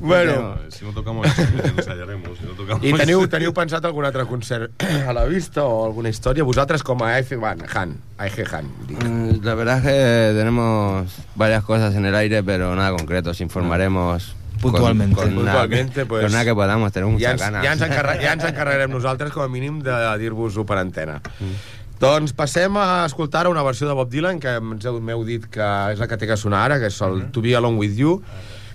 Bueno, 0.00 0.58
Si 0.70 0.84
no 0.84 0.92
tocamos 0.92 1.26
esto, 1.26 1.42
ensayaremos. 1.76 2.38
Si 2.38 2.44
no 2.46 2.52
tocamos 2.52 2.84
i 2.86 2.92
teniu, 2.94 3.24
teniu 3.28 3.52
pensat 3.52 3.84
algun 3.84 4.04
altre 4.06 4.24
concert 4.30 4.70
a 4.82 5.12
la 5.12 5.24
vista 5.26 5.64
o 5.66 5.84
alguna 5.86 6.08
història? 6.12 6.44
Vosaltres 6.46 6.84
com 6.86 7.02
a 7.02 7.16
AF 7.16 7.32
Van, 7.40 7.64
Han, 7.74 7.96
AG 8.18 8.38
Han, 8.54 8.70
dic. 8.86 9.02
Mm, 9.02 9.40
La 9.44 9.54
verdad 9.54 9.78
es 9.78 9.84
que 9.84 10.38
tenemos 10.38 11.10
varias 11.34 11.64
cosas 11.64 11.94
en 11.96 12.06
el 12.06 12.14
aire, 12.14 12.42
pero 12.44 12.74
nada 12.76 12.96
concreto. 12.96 13.30
Os 13.30 13.40
informaremos 13.40 14.34
con- 14.62 14.72
Puntualmente. 14.72 15.14
Con, 15.16 15.34
nada, 15.44 15.62
Puntualmente, 15.62 16.06
pues, 16.06 16.22
con 16.22 16.32
nada 16.32 16.44
que 16.44 16.54
podamos. 16.54 16.92
Tenemos 16.92 17.20
ja 17.20 17.30
muchas 17.32 17.32
ens, 17.32 17.40
ganas. 17.40 17.64
ja, 17.66 17.72
ens 17.72 17.82
encarre, 17.82 18.22
ja 18.22 18.32
ens 18.32 18.44
encarregarem 18.44 18.90
nosaltres 18.90 19.32
com 19.32 19.42
a 19.42 19.48
mínim 19.48 19.80
de 19.82 19.94
dir-vos-ho 20.18 20.64
per 20.66 20.78
antena. 20.78 21.20
Mm. 21.40 21.54
Doncs 21.98 22.32
passem 22.32 22.76
a 22.78 23.04
escoltar 23.06 23.48
una 23.48 23.62
versió 23.66 23.88
de 23.88 23.94
Bob 23.94 24.08
Dylan 24.10 24.38
que 24.38 24.54
ens 24.62 24.84
heu- 24.86 25.00
m'heu 25.02 25.24
dit 25.26 25.46
que 25.50 25.66
és 25.92 25.98
la 25.98 26.06
que 26.06 26.16
té 26.16 26.26
que 26.30 26.36
sonar 26.36 26.62
ara, 26.70 26.78
que 26.78 26.86
és 26.86 27.00
el 27.02 27.24
To 27.34 27.42
Be 27.42 27.56
Along 27.58 27.76
With 27.78 27.96
You, 27.98 28.22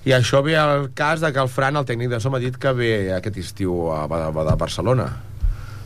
i 0.06 0.12
això 0.16 0.42
ve 0.44 0.58
al 0.60 0.90
cas 0.96 1.22
de 1.24 1.32
que 1.32 1.40
el 1.40 1.52
Fran, 1.52 1.78
el 1.80 1.86
tècnic 1.88 2.10
de 2.12 2.20
so, 2.20 2.32
m'ha 2.34 2.42
dit 2.44 2.58
que 2.60 2.74
ve 2.76 2.90
aquest 3.16 3.38
estiu 3.40 3.92
a, 3.94 4.04
a, 4.06 4.34
a 4.34 4.56
Barcelona. 4.60 5.12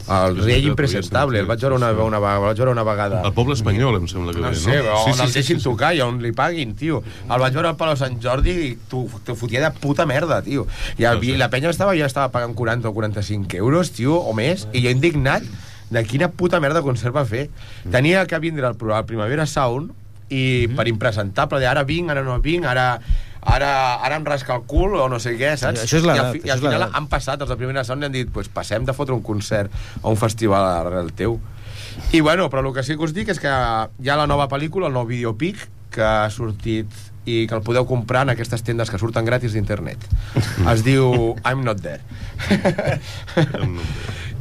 El 0.08 0.38
rei 0.40 0.64
impresentable, 0.64 1.42
el 1.42 1.48
vaig 1.50 1.60
veure 1.60 1.76
una, 1.76 1.90
una, 1.92 2.20
vaig 2.24 2.56
veure 2.56 2.72
una 2.72 2.84
vegada. 2.88 3.20
El 3.28 3.34
poble 3.36 3.58
espanyol, 3.58 3.98
em 4.00 4.06
sembla 4.08 4.32
que 4.32 4.40
No 4.40 4.54
ve, 4.54 4.56
sé, 4.56 4.78
no? 4.86 4.96
on 5.10 5.20
el 5.26 5.34
deixin 5.36 5.60
tocar 5.60 5.90
i 5.98 6.00
on 6.06 6.22
li 6.24 6.32
paguin, 6.32 6.72
tio. 6.80 7.02
El 7.28 7.44
vaig 7.44 7.58
veure 7.58 7.74
al 7.74 7.76
Palau 7.80 8.00
Sant 8.00 8.16
Jordi 8.24 8.56
i 8.70 8.72
t'ho 8.88 9.36
fotia 9.36 9.66
de 9.66 9.74
puta 9.84 10.08
merda, 10.08 10.40
tio. 10.46 10.64
I, 10.96 11.04
el, 11.12 11.20
i 11.28 11.36
la 11.36 11.50
penya 11.52 11.74
estava, 11.76 11.96
ja 12.00 12.08
estava 12.08 12.32
pagant 12.32 12.56
40 12.56 12.88
o 12.88 12.96
45 12.96 13.60
euros, 13.60 13.92
tio, 14.00 14.16
o 14.16 14.32
més, 14.38 14.64
i 14.72 14.86
jo 14.86 14.96
indignat 14.96 15.44
de 15.92 16.04
quina 16.08 16.32
puta 16.32 16.62
merda 16.64 16.82
concert 16.88 17.16
va 17.16 17.26
fer. 17.28 17.50
Tenia 17.92 18.24
que 18.32 18.40
vindre 18.40 18.68
al 18.72 18.80
Primavera 18.80 19.46
Sound 19.46 19.92
i 20.32 20.68
per 20.76 20.88
impresentable, 20.88 21.60
de 21.60 21.68
ara 21.68 21.84
vinc, 21.88 22.10
ara 22.12 22.24
no 22.24 22.40
vinc, 22.44 22.66
ara 22.68 22.94
ara, 23.42 23.72
ara 24.06 24.18
em 24.20 24.26
rasca 24.26 24.56
el 24.56 24.66
cul 24.70 24.96
o 24.98 25.08
no 25.10 25.20
sé 25.24 25.36
què, 25.40 25.56
saps? 25.60 25.84
Això 25.84 26.00
és 26.00 26.08
I 26.08 26.14
al, 26.14 26.32
fi, 26.36 26.42
i 26.48 26.54
al 26.54 26.64
final 26.64 26.88
han 26.88 27.10
passat, 27.12 27.42
els 27.42 27.52
de 27.52 27.60
Primera 27.60 27.84
Sound 27.88 28.04
i 28.04 28.10
han 28.10 28.16
dit 28.16 28.32
pues, 28.34 28.50
passem 28.54 28.86
de 28.88 28.96
fotre 28.98 29.16
un 29.16 29.24
concert 29.26 29.74
a 30.02 30.08
un 30.10 30.18
festival 30.20 30.66
arrel 30.86 31.14
teu. 31.18 31.40
I 32.14 32.22
bueno, 32.22 32.50
però 32.50 32.62
el 32.66 32.74
que 32.76 32.84
sí 32.86 32.96
que 32.98 33.08
us 33.08 33.14
dic 33.14 33.30
és 33.34 33.42
que 33.42 33.52
hi 33.52 34.10
ha 34.10 34.18
la 34.20 34.28
nova 34.30 34.48
pel·lícula, 34.52 34.92
el 34.92 34.98
nou 34.98 35.08
videopic, 35.10 35.68
que 35.94 36.04
ha 36.04 36.30
sortit 36.34 36.92
i 37.28 37.44
que 37.48 37.58
el 37.58 37.64
podeu 37.66 37.84
comprar 37.88 38.24
en 38.24 38.32
aquestes 38.32 38.64
tendes 38.64 38.90
que 38.90 39.00
surten 39.02 39.26
gratis 39.28 39.56
d'internet. 39.56 40.04
Es 40.72 40.84
diu 40.86 41.36
I'm 41.44 41.66
Not 41.68 41.84
There. 41.84 42.02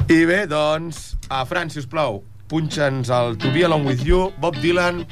I 0.06 0.22
bé, 0.28 0.44
doncs, 0.46 1.16
a 1.32 1.42
Fran, 1.50 1.72
si 1.72 1.80
us 1.82 1.88
plau, 1.90 2.20
punxa'ns 2.50 3.10
el 3.10 3.40
To 3.42 3.50
Be 3.54 3.64
Along 3.66 3.88
With 3.88 4.04
You, 4.06 4.30
Bob 4.38 4.60
Dylan, 4.62 5.02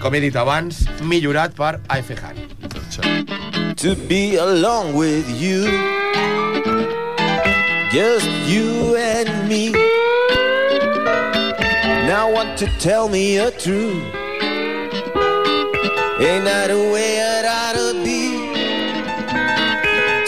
com 0.00 0.14
he 0.14 0.20
dit 0.20 0.36
abans, 0.36 0.84
millorat 1.02 1.54
per 1.54 1.80
AF 1.88 2.10
Han. 2.22 2.36
to 3.76 3.94
be 3.94 4.36
along 4.36 4.94
with 4.94 5.28
you. 5.40 5.64
Just 7.90 8.28
you 8.48 8.96
and 8.96 9.48
me. 9.48 9.70
Now, 12.06 12.32
want 12.32 12.56
to 12.58 12.66
tell 12.78 13.08
me 13.08 13.36
a 13.36 13.50
truth? 13.50 14.02
Ain't 16.20 16.44
that 16.44 16.68
the 16.68 16.78
way 16.92 17.18
it 17.18 17.44
ought 17.44 17.74
to 17.74 18.02
be? 18.02 18.54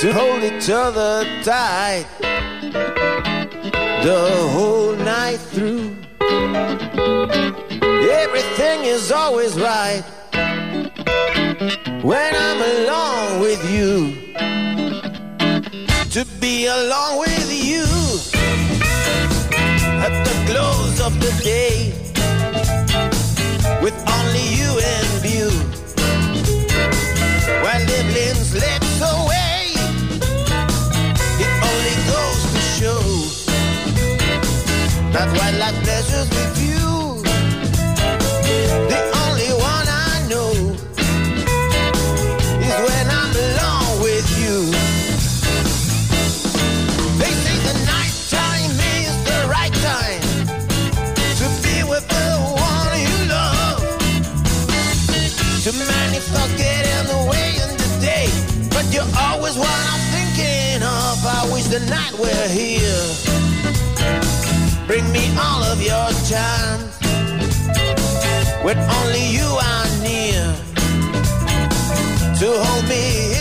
To 0.00 0.12
hold 0.12 0.42
each 0.44 0.68
other 0.70 1.24
tight 1.42 2.06
the 4.02 4.48
whole 4.52 4.94
night 4.96 5.38
through. 5.38 5.96
Everything 8.10 8.84
is 8.84 9.12
always 9.12 9.54
right 9.60 10.02
when 12.02 12.34
I'm 12.34 12.60
along 12.62 13.40
with 13.40 13.62
you. 13.70 14.14
To 16.16 16.24
be 16.40 16.66
along 16.66 17.18
with 17.18 17.52
you 17.52 17.84
at 20.04 20.24
the 20.24 20.36
close 20.50 21.00
of 21.00 21.20
the 21.20 21.32
day 21.44 21.92
with 23.82 23.96
only 24.16 24.46
you 24.56 24.70
in 24.94 25.06
view. 25.26 25.50
While 27.62 27.84
living 27.84 28.27
I 61.78 61.80
wish 61.80 61.86
the 61.86 61.90
night 61.90 62.18
were 62.18 62.48
here. 62.48 63.04
Bring 64.86 65.10
me 65.12 65.30
all 65.38 65.62
of 65.62 65.80
your 65.82 66.10
charms. 66.28 66.98
When 68.64 68.78
only 68.78 69.26
you 69.30 69.46
are 69.46 69.88
near 70.02 70.54
to 72.38 72.46
hold 72.46 72.88
me 72.88 73.37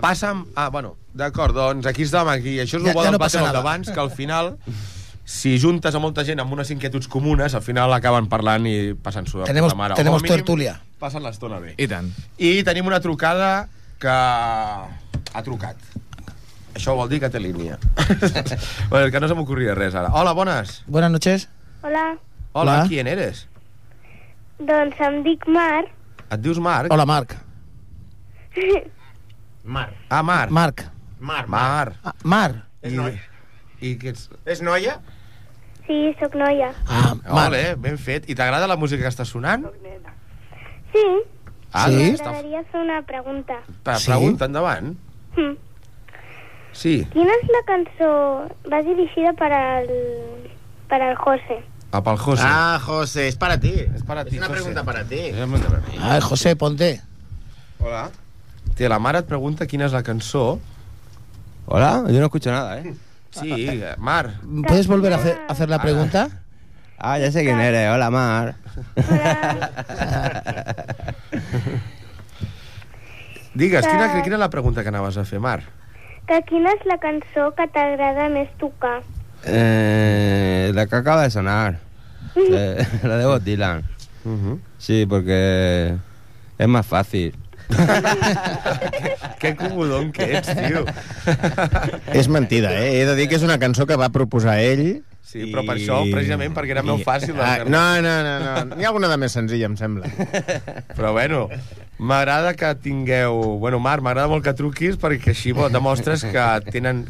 passa'm... 0.00 0.44
Ah, 0.56 0.68
bueno, 0.70 0.96
d'acord, 1.14 1.54
doncs 1.54 1.86
aquí 1.86 2.02
estem, 2.02 2.28
aquí. 2.28 2.58
Això 2.60 2.78
és 2.78 2.82
Ja- 2.84 2.90
el 2.90 2.94
bo 2.94 3.00
ja 3.02 3.10
del 3.10 3.12
no 3.12 3.18
passa 3.18 3.42
Battle 3.42 3.62
Bands, 3.62 3.90
que 3.90 4.00
al 4.00 4.10
final, 4.10 4.56
si 5.24 5.58
juntes 5.60 5.94
a 5.94 5.98
molta 5.98 6.24
gent 6.24 6.40
amb 6.40 6.52
unes 6.52 6.70
inquietuds 6.70 7.08
comunes, 7.08 7.54
al 7.54 7.62
final 7.62 7.92
acaben 7.92 8.28
parlant 8.28 8.66
i 8.66 8.94
passant-s'ho 8.94 9.40
de 9.40 9.44
Tenemos- 9.50 9.74
mare. 9.76 9.94
tenemos 9.94 10.22
mínim, 10.22 10.36
tertúlia. 10.36 10.80
Passen 10.98 11.22
l'estona 11.22 11.58
bé. 11.60 11.74
I 11.76 11.86
tant. 11.88 12.10
I 12.38 12.62
tenim 12.64 12.86
una 12.86 13.00
trucada 13.00 13.68
que 13.98 14.08
ha 14.08 15.42
trucat. 15.42 15.76
Això 16.74 16.94
vol 16.96 17.08
dir 17.08 17.20
que 17.20 17.28
té 17.30 17.38
línia. 17.38 17.78
bueno, 18.90 19.10
que 19.10 19.20
no 19.20 19.28
se 19.28 19.34
m'ocorria 19.34 19.74
res 19.74 19.94
ara. 19.94 20.08
Hola, 20.12 20.32
bones. 20.32 20.82
Buenas 20.86 21.10
noches. 21.10 21.48
Hola, 21.82 22.16
Hola, 22.52 22.72
Hola. 22.80 22.88
qui 22.88 22.98
eres? 22.98 23.46
doncs 24.58 25.00
em 25.00 25.22
dic 25.24 25.46
Mar. 25.48 25.84
Et 26.30 26.40
dius 26.40 26.58
Marc? 26.58 26.90
Hola, 26.90 27.04
Marc. 27.04 27.34
Mar. 29.64 29.94
Ah, 30.10 30.22
Marc. 30.22 30.50
Marc. 30.50 30.84
Mar. 31.20 31.46
Mar. 31.48 31.92
Ah, 32.04 32.14
Mar. 32.22 32.66
És 32.82 32.92
I, 32.92 32.96
noia. 32.96 33.20
i 33.80 33.94
que 33.98 34.10
ets... 34.12 34.28
És 34.44 34.60
noia? 34.62 34.98
Sí, 35.86 36.14
sóc 36.20 36.34
noia. 36.36 36.72
Ah, 36.86 37.14
Marc. 37.24 37.48
Ole, 37.52 37.62
ben 37.80 37.96
fet. 37.98 38.28
I 38.28 38.34
t'agrada 38.36 38.68
la 38.68 38.76
música 38.76 39.02
que 39.02 39.12
està 39.12 39.24
sonant? 39.28 39.66
Sí, 40.92 41.06
Ah, 41.74 41.88
Sí? 41.90 41.96
doncs 41.96 42.20
m'agradaria 42.22 42.60
fer 42.70 42.80
una 42.84 43.00
pregunta. 43.02 43.56
Pa, 43.82 43.96
Sí? 43.98 44.06
pregunta, 44.12 44.44
endavant. 44.46 44.92
Hm. 45.36 45.56
Sí, 46.74 47.04
Quina 47.12 47.32
és 47.34 47.48
la 47.50 47.62
cançó? 47.66 48.10
Va 48.70 48.80
dirigida 48.82 49.32
per 49.38 49.50
al, 49.52 49.88
per 50.88 51.00
al 51.02 51.16
José. 51.16 51.58
a 51.90 52.00
pel 52.02 52.16
José. 52.18 52.42
Ah, 52.46 52.78
José, 52.84 53.26
es 53.28 53.36
para 53.36 53.58
ti. 53.58 53.72
és 53.72 54.02
per 54.04 54.18
a 54.18 54.24
ti, 54.24 54.36
Es 54.36 54.38
una 54.38 54.46
José. 54.48 54.60
pregunta 54.60 54.84
para 54.84 55.04
ti. 55.04 55.18
És 55.18 55.34
una 55.36 55.46
pregunta 55.46 55.68
per 55.70 55.82
mi. 55.88 55.98
A 55.98 56.12
ver, 56.14 56.22
José, 56.22 56.54
ponte. 56.56 57.00
Hola. 57.80 58.10
Té, 58.74 58.88
la 58.90 58.98
mare 58.98 59.20
et 59.22 59.28
pregunta 59.28 59.66
quina 59.70 59.86
és 59.86 59.92
la 59.94 60.02
cançó. 60.02 60.58
Hola, 61.66 62.04
yo 62.08 62.18
no 62.18 62.26
escucho 62.26 62.50
nada, 62.50 62.78
¿eh? 62.80 62.94
Sí, 63.30 63.80
Mar. 63.98 64.34
¿Puedes 64.66 64.86
volver 64.86 65.12
a 65.12 65.16
hacer, 65.16 65.38
a 65.48 65.52
hacer 65.52 65.68
la 65.68 65.80
pregunta? 65.80 66.28
Ah, 66.98 67.18
ya 67.18 67.30
sé 67.32 67.42
quién 67.42 67.58
eres. 67.60 67.90
Hola, 67.90 68.10
Mar. 68.10 68.54
Digues, 73.54 73.84
Que- 73.84 73.90
quina, 73.92 74.22
quina 74.22 74.36
és 74.36 74.40
la 74.40 74.50
pregunta 74.50 74.82
que 74.82 74.88
anaves 74.90 75.16
a 75.16 75.24
fer, 75.24 75.40
Mar? 75.40 75.62
Que 76.26 76.40
quina 76.48 76.72
és 76.74 76.84
la 76.88 76.98
cançó 76.98 77.50
que 77.54 77.66
t'agrada 77.70 78.28
més 78.32 78.50
tocar? 78.58 79.02
Eh, 79.44 80.72
la 80.74 80.86
que 80.86 80.96
acaba 80.96 81.22
de 81.22 81.30
sonar. 81.30 81.78
Eh, 82.34 82.86
la 83.04 83.16
de 83.18 83.26
Bob 83.26 83.42
Dylan. 83.42 83.84
Uh 84.24 84.30
-huh. 84.30 84.58
Sí, 84.78 85.06
porque 85.06 85.94
es 86.58 86.68
más 86.68 86.86
fácil. 86.86 87.34
que 89.40 89.54
comodon 89.56 90.12
que 90.12 90.28
ets, 90.38 90.52
tio. 90.54 90.84
És 92.12 92.28
mentida, 92.28 92.74
eh? 92.76 93.00
He 93.00 93.08
de 93.08 93.16
dir 93.18 93.28
que 93.30 93.38
és 93.40 93.46
una 93.46 93.58
cançó 93.62 93.88
que 93.88 93.98
va 94.00 94.12
proposar 94.14 94.58
ell. 94.62 95.02
Sí, 95.24 95.48
però 95.50 95.64
per 95.66 95.74
això, 95.78 95.96
precisament, 96.12 96.52
perquè 96.54 96.76
era 96.76 96.84
molt 96.86 97.02
fàcil. 97.02 97.34
Ah, 97.42 97.64
no, 97.66 97.82
no, 98.04 98.14
no, 98.22 98.34
no. 98.44 98.76
N'hi 98.76 98.86
ha 98.86 98.90
alguna 98.92 99.08
de 99.10 99.16
més 99.18 99.34
senzilla, 99.34 99.66
em 99.66 99.74
sembla. 99.80 100.06
Però 100.94 101.10
bueno, 101.16 101.48
m'agrada 101.98 102.52
que 102.54 102.70
tingueu... 102.84 103.40
Bueno, 103.58 103.80
Marc, 103.82 104.04
m'agrada 104.04 104.30
molt 104.30 104.44
que 104.46 104.54
truquis 104.54 105.00
perquè 105.00 105.32
així 105.34 105.56
bo, 105.56 105.66
demostres 105.72 106.22
que 106.28 106.46
tenen... 106.68 107.02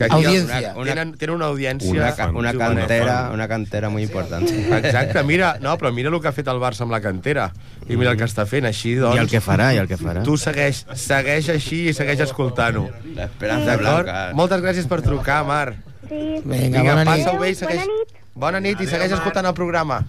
Que 0.00 0.06
Audiència. 0.08 0.70
Una, 0.80 0.94
tenen, 0.94 1.10
tenen 1.20 1.34
una 1.34 1.50
audiència... 1.52 1.90
Una, 1.92 2.14
ca- 2.16 2.30
una 2.32 2.54
cantera, 2.56 3.16
una 3.34 3.46
cantera 3.50 3.90
muy 3.92 4.02
importante. 4.06 4.54
Exacte, 4.78 5.20
mira, 5.28 5.58
no, 5.60 5.74
però 5.76 5.90
mira 5.92 6.08
el 6.08 6.16
que 6.24 6.30
ha 6.30 6.32
fet 6.32 6.48
el 6.48 6.56
Barça 6.62 6.86
amb 6.86 6.94
la 6.94 7.02
cantera 7.04 7.50
i 7.84 7.98
mira 8.00 8.14
el 8.14 8.16
que 8.16 8.24
està 8.24 8.46
fent, 8.48 8.64
així 8.64 8.94
doncs... 8.96 9.18
I 9.18 9.20
el 9.20 9.28
que 9.28 9.42
farà, 9.44 9.74
i 9.76 9.80
el 9.82 9.90
que 9.90 9.98
farà. 10.00 10.22
Tu 10.24 10.38
segueix, 10.40 10.86
segueix 10.96 11.50
així 11.52 11.82
i 11.90 11.94
segueix 11.96 12.22
escoltant-ho. 12.24 12.86
D'acord? 13.12 13.82
blanca. 13.84 14.16
Moltes 14.40 14.64
gràcies 14.64 14.88
per 14.88 15.02
trucar, 15.04 15.42
Mar. 15.44 15.74
Sí. 16.08 16.16
Vinga, 16.16 16.56
Vinga, 16.56 16.82
bona 16.88 17.04
nit. 17.04 17.12
passa-ho 17.12 17.38
bé 17.44 17.52
i 17.52 17.60
segueix... 17.60 17.84
Bona 17.84 18.00
nit. 18.00 18.16
Bona 18.46 18.64
nit 18.64 18.80
i 18.80 18.88
segueix 18.88 19.12
escoltant 19.18 19.52
el 19.52 19.56
programa. 19.58 20.00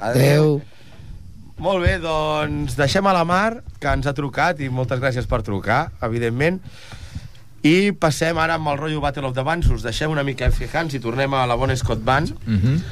Adeu. 0.00 0.62
Molt 1.58 1.82
bé, 1.84 1.98
doncs 2.00 2.76
deixem 2.78 3.04
a 3.10 3.12
la 3.12 3.24
Mar, 3.28 3.58
que 3.82 3.90
ens 3.92 4.06
ha 4.08 4.14
trucat, 4.16 4.60
i 4.62 4.68
moltes 4.72 5.00
gràcies 5.02 5.26
per 5.28 5.42
trucar, 5.44 5.88
evidentment. 6.06 6.62
I 7.66 7.90
passem 7.98 8.38
ara 8.38 8.54
amb 8.54 8.68
el 8.70 8.78
rotllo 8.78 9.00
Battle 9.02 9.26
of 9.26 9.34
the 9.34 9.42
Bands, 9.42 9.66
us 9.74 9.82
deixem 9.82 10.10
una 10.14 10.22
mica 10.22 10.46
F. 10.46 10.68
Hans 10.72 10.94
i 10.94 11.00
tornem 11.02 11.34
a 11.34 11.46
la 11.46 11.56
Bon 11.58 11.74
Scott 11.76 12.04
Band, 12.04 12.34
Mhm. 12.46 12.82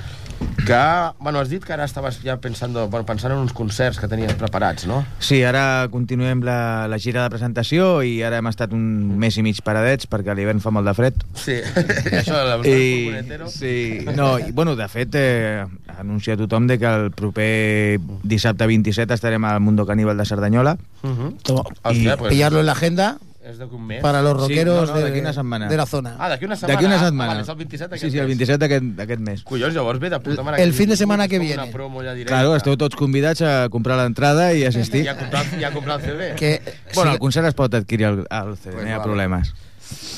que, 0.67 1.11
bueno, 1.21 1.39
has 1.39 1.49
dit 1.49 1.65
que 1.65 1.73
ara 1.73 1.85
estaves 1.85 2.19
ja 2.23 2.37
pensant, 2.39 2.75
bueno, 2.75 3.07
pensant 3.07 3.33
en 3.33 3.39
uns 3.39 3.53
concerts 3.53 3.99
que 3.99 4.09
tenies 4.09 4.35
preparats, 4.35 4.87
no? 4.87 5.05
Sí, 5.19 5.43
ara 5.45 5.87
continuem 5.91 6.43
la, 6.43 6.89
la 6.89 6.99
gira 6.99 7.23
de 7.23 7.31
presentació 7.31 8.03
i 8.03 8.23
ara 8.23 8.39
hem 8.39 8.47
estat 8.51 8.73
un 8.73 9.17
mes 9.19 9.37
i 9.39 9.43
mig 9.47 9.63
paradets 9.63 10.09
perquè 10.11 10.33
a 10.33 10.35
l'hivern 10.35 10.61
fa 10.61 10.71
molt 10.75 10.87
de 10.91 10.95
fred. 10.99 11.15
Sí, 11.39 11.61
això 12.19 12.43
de 12.43 12.69
I, 12.69 13.15
sí, 13.49 14.05
no, 14.17 14.39
i, 14.41 14.51
bueno, 14.51 14.75
de 14.77 14.89
fet, 14.89 15.15
eh, 15.15 15.65
anuncia 15.99 16.37
tothom 16.37 16.67
de 16.67 16.79
que 16.79 16.87
el 16.87 17.11
proper 17.13 18.01
dissabte 18.25 18.67
27 18.67 19.15
estarem 19.15 19.45
al 19.45 19.61
Mundo 19.61 19.87
Caníbal 19.87 20.19
de 20.19 20.27
Cerdanyola. 20.27 20.77
Uh 21.03 21.09
-huh. 21.09 21.37
Toma, 21.43 21.63
Hòstia, 21.85 22.15
y 22.15 22.17
pues, 22.17 22.31
pillarlo 22.33 22.61
en 22.61 22.67
la 22.67 22.73
agenda 22.73 23.19
és 23.49 23.59
d'aquí 23.59 23.75
un 23.75 23.87
mes. 23.87 24.01
para 24.03 24.21
los 24.23 24.33
Sí, 24.33 24.39
rockeros 24.55 24.89
no, 24.91 24.95
no, 24.97 25.07
de, 25.07 25.21
una 25.21 25.33
setmana. 25.33 25.69
de 25.69 25.77
la 25.77 25.87
zona. 25.87 26.17
Ah, 26.19 26.29
d'aquí 26.29 26.45
una 26.45 26.57
setmana. 26.57 26.75
D'aquí 26.75 26.85
una 26.87 26.97
Ah, 26.97 27.05
setmana. 27.07 27.29
Vale, 27.33 27.43
és 27.43 27.49
el 27.49 27.57
27 27.57 27.99
Sí, 27.99 28.11
sí, 28.11 28.19
el 28.19 28.27
27 28.27 28.59
d'aquest 28.59 28.85
d'aquest 28.97 29.21
mes. 29.21 29.43
Collons, 29.45 29.75
llavors 29.75 30.01
ve 30.01 30.11
de 30.11 30.21
puta 30.21 30.43
mare. 30.43 30.63
El 30.63 30.73
fin 30.73 30.89
de 30.89 30.97
semana 30.97 31.25
és 31.25 31.31
que 31.31 31.39
viene. 31.39 31.63
Una 31.63 31.71
promo 31.73 32.03
ja 32.03 32.13
directa. 32.15 32.35
Claro, 32.35 32.57
esteu 32.57 32.77
tots 32.77 32.97
convidats 32.97 33.43
a 33.43 33.69
comprar 33.69 33.97
l'entrada 33.97 34.53
i 34.55 34.65
assistir. 34.65 35.05
I 35.05 35.09
a 35.09 35.17
comprar, 35.17 35.45
i 35.61 35.65
a 35.65 35.71
comprar 35.73 36.01
el 36.01 36.07
CD. 36.07 36.35
Que, 36.37 36.61
Bueno, 36.95 37.11
sí, 37.11 37.15
el 37.15 37.19
concert 37.21 37.47
es 37.49 37.55
pot 37.55 37.73
adquirir 37.75 38.07
al, 38.07 38.27
al 38.31 38.57
CD, 38.57 38.73
Pues 38.73 38.85
no 38.85 38.89
hi 38.91 38.93
ha 38.93 38.99
vale. 38.99 39.05
problemes. 39.09 39.55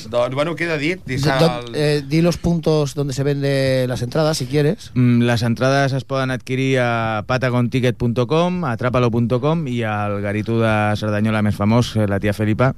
Doncs, 0.09 0.33
bueno, 0.33 0.55
queda 0.55 0.77
dit. 0.77 0.97
do- 0.97 1.03
Dissabte... 1.05 1.71
eh, 1.75 2.01
di 2.01 2.21
los 2.23 2.37
puntos 2.37 2.95
donde 2.95 3.13
se 3.13 3.21
vende 3.21 3.85
las 3.87 4.01
entradas, 4.01 4.35
si 4.37 4.47
quieres. 4.47 4.89
Mm, 4.95 5.21
Les 5.21 5.43
entrades 5.43 5.93
es 5.93 6.03
poden 6.05 6.31
adquirir 6.31 6.79
a 6.79 7.23
patagonticket.com, 7.27 8.65
a 8.65 8.75
trapalo.com 8.77 9.67
i 9.67 9.83
al 9.83 10.21
garitú 10.21 10.59
de 10.59 10.95
Cerdanyola 10.97 11.41
més 11.45 11.55
famós, 11.55 11.95
eh, 11.95 12.07
la 12.07 12.19
tia 12.19 12.33
Felipa, 12.33 12.73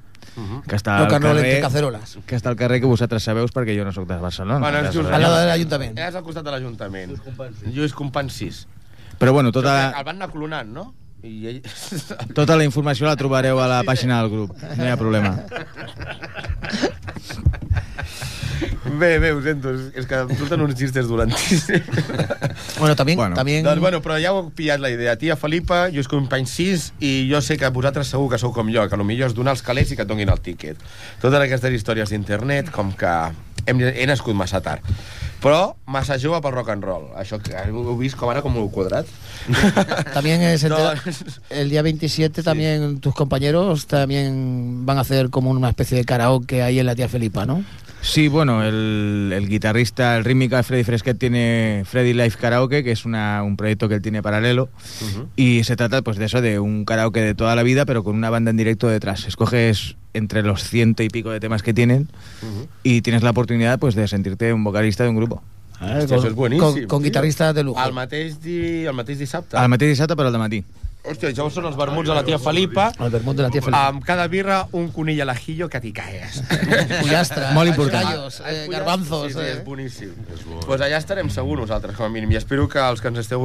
que 0.67 0.75
està 0.77 0.98
Lo 0.98 1.04
al 1.06 1.12
Carnol 1.12 1.37
entre 1.37 1.50
carrer, 1.50 1.62
cacerolas. 1.65 2.17
que 2.25 2.35
està 2.37 2.50
al 2.50 2.56
carrer 2.56 2.79
que 2.81 2.87
vosaltres 2.87 3.23
sabeu 3.23 3.46
perquè 3.52 3.75
jo 3.77 3.83
no 3.85 3.91
sóc 3.91 4.08
de 4.08 4.17
Barcelona. 4.21 4.60
Bueno, 4.60 4.81
de 4.81 4.87
és 4.89 4.96
just 4.96 5.12
Al 5.12 5.21
lado 5.21 5.37
del 5.41 5.50
ayuntamiento. 5.52 6.02
És 6.02 6.15
al 6.15 6.23
costat 6.23 6.43
de 6.46 6.52
l'Ajuntament. 6.52 7.12
Lluís 7.67 7.93
Compansis. 7.93 8.67
Però 9.19 9.33
bueno, 9.33 9.52
tota, 9.52 9.91
El 9.98 10.04
van 10.06 10.15
anar 10.15 10.31
clonant, 10.31 10.69
no? 10.71 10.93
I 11.21 11.48
ell... 11.48 11.62
tota 12.37 12.56
la 12.58 12.63
informació 12.65 13.06
la 13.06 13.15
trobareu 13.15 13.60
a 13.62 13.67
la 13.69 13.83
pàgina 13.85 14.21
del 14.23 14.31
grup, 14.31 14.56
no 14.77 14.85
hi 14.85 14.89
ha 14.89 14.98
problema. 14.98 15.37
bé, 18.99 19.19
bé, 19.19 19.31
ho 19.31 19.41
sento. 19.41 19.71
És 19.95 20.05
que 20.07 20.15
em 20.23 20.31
surten 20.37 20.62
uns 20.62 20.75
xistes 20.79 21.07
dolentíssims. 21.07 21.83
Bueno, 22.79 22.95
también, 22.95 23.17
Bueno. 23.17 23.35
también 23.35 23.63
doncs, 23.63 23.79
bueno, 23.81 24.01
però 24.01 24.17
ja 24.21 24.31
heu 24.33 24.49
pillat 24.55 24.79
la 24.79 24.89
idea. 24.89 25.15
Tia 25.17 25.35
Felipa, 25.35 25.87
Lluís 25.89 26.07
Compansis, 26.07 26.91
i 26.99 27.27
jo 27.31 27.41
sé 27.41 27.57
que 27.57 27.69
vosaltres 27.69 28.07
segur 28.07 28.29
que 28.31 28.37
sou 28.41 28.53
com 28.53 28.67
jo, 28.73 28.87
que 28.89 28.97
potser 28.97 29.25
és 29.27 29.33
donar 29.37 29.51
els 29.57 29.62
calés 29.65 29.91
i 29.91 29.95
que 29.95 30.03
et 30.05 30.07
donin 30.09 30.29
el 30.29 30.39
tíquet. 30.41 30.77
Totes 31.21 31.39
aquestes 31.41 31.73
històries 31.73 32.09
d'internet, 32.09 32.71
com 32.71 32.91
que 32.93 33.12
hem, 33.65 33.81
he 33.81 34.05
nascut 34.09 34.35
massa 34.35 34.62
tard. 34.62 34.81
Però 35.41 35.73
massa 35.89 36.19
jove 36.21 36.37
pel 36.41 36.53
rock 36.53 36.69
and 36.69 36.83
roll. 36.85 37.07
Això 37.17 37.39
que 37.41 37.55
heu 37.57 37.95
vist 37.97 38.15
com 38.15 38.29
ara 38.29 38.43
com 38.45 38.53
he 38.62 38.65
quadrat? 38.69 39.07
También 40.13 40.41
es 40.43 40.63
el, 40.63 40.71
Doncs- 40.71 41.39
el 41.49 41.69
día 41.71 41.81
27 41.81 42.43
también 42.43 42.99
tus 42.99 43.15
compañeros 43.15 43.87
también 43.87 44.85
van 44.85 44.99
a 44.99 45.01
hacer 45.01 45.31
como 45.31 45.49
una 45.49 45.69
especie 45.69 45.97
de 45.97 46.05
karaoke 46.05 46.62
ahí 46.62 46.77
en 46.79 46.85
la 46.85 46.95
tía 46.95 47.09
Felipa, 47.09 47.47
¿no? 47.47 47.63
Sí, 48.02 48.27
bueno, 48.27 48.63
el, 48.63 49.31
el 49.33 49.47
guitarrista, 49.47 50.17
el 50.17 50.25
rítmica 50.25 50.58
de 50.58 50.63
Freddy 50.63 50.83
Fresquet 50.83 51.17
tiene 51.17 51.83
Freddy 51.85 52.13
Life 52.13 52.37
Karaoke, 52.39 52.83
que 52.83 52.91
es 52.91 53.06
una, 53.06 53.43
un 53.43 53.56
proyecto 53.58 53.87
que 53.87 53.95
él 53.95 54.02
tiene 54.02 54.23
paralelo. 54.23 54.69
Y 55.35 55.63
se 55.63 55.75
trata 55.75 56.02
pues 56.02 56.17
de 56.17 56.25
eso, 56.25 56.41
de 56.41 56.60
un 56.60 56.83
karaoke 56.83 57.21
de 57.21 57.35
toda 57.35 57.56
la 57.56 57.63
vida, 57.63 57.85
pero 57.85 58.04
con 58.04 58.15
una 58.15 58.29
banda 58.29 58.49
en 58.52 58.58
directo 58.58 58.87
detrás. 58.87 59.27
Escoges 59.27 59.97
entre 60.13 60.41
los 60.41 60.63
ciento 60.63 61.04
y 61.04 61.10
pico 61.10 61.29
de 61.29 61.39
temas 61.39 61.62
que 61.63 61.73
tienen 61.73 62.10
y 62.83 63.02
tienes 63.02 63.23
la 63.23 63.29
oportunidad 63.29 63.79
pues 63.79 63.95
de 63.95 64.08
sentirte 64.08 64.52
un 64.52 64.63
vocalista 64.63 65.04
de 65.04 65.10
un 65.10 65.15
grupo. 65.15 65.43
Hòstia, 65.81 66.17
això 66.19 66.29
és 66.29 66.35
boníssim. 66.37 66.62
Con, 66.62 66.87
con 66.87 67.02
tio. 67.02 67.10
guitarristas 67.10 67.56
de 67.56 67.63
lujo. 67.63 67.81
El 67.81 67.93
mateix, 67.93 68.37
di... 68.41 68.85
el 68.85 68.93
mateix 68.93 69.17
dissabte. 69.17 69.58
Al 69.58 69.69
mateix 69.71 69.95
dissabte, 69.95 70.15
però 70.15 70.29
al 70.29 70.37
matí. 70.37 70.62
Hòstia, 71.02 71.31
això 71.31 71.47
són 71.49 71.65
els 71.65 71.77
vermuts 71.79 72.06
de 72.10 72.13
la 72.13 72.21
tia 72.23 72.37
Felipa. 72.37 72.91
El 73.02 73.10
vermut 73.10 73.35
de 73.39 73.43
la 73.47 73.49
tía 73.49 73.63
Felipe. 73.65 73.77
Amb 73.79 74.04
cada 74.06 74.27
birra, 74.29 74.60
un 74.77 74.91
conill 74.93 75.21
al 75.23 75.31
ajillo 75.33 75.67
que 75.69 75.79
t'hi 75.81 75.91
caes. 75.97 76.41
Pollastre, 77.02 77.47
Molt 77.58 77.71
important. 77.71 78.06
callos, 78.06 78.37
eh, 78.45 78.67
garbanzos. 78.69 79.31
Sí, 79.31 79.33
sí, 79.33 79.39
eh. 79.41 79.56
és 79.56 79.63
boníssim. 79.65 80.12
Doncs 80.29 80.65
pues 80.67 80.81
allà 80.85 80.99
estarem 81.02 81.31
segur 81.33 81.58
nosaltres, 81.58 81.95
com 81.97 82.06
a 82.06 82.10
mínim. 82.13 82.29
I 82.31 82.37
espero 82.37 82.67
que 82.69 82.77
els 82.85 83.02
que 83.02 83.10
ens 83.10 83.23
esteu 83.23 83.41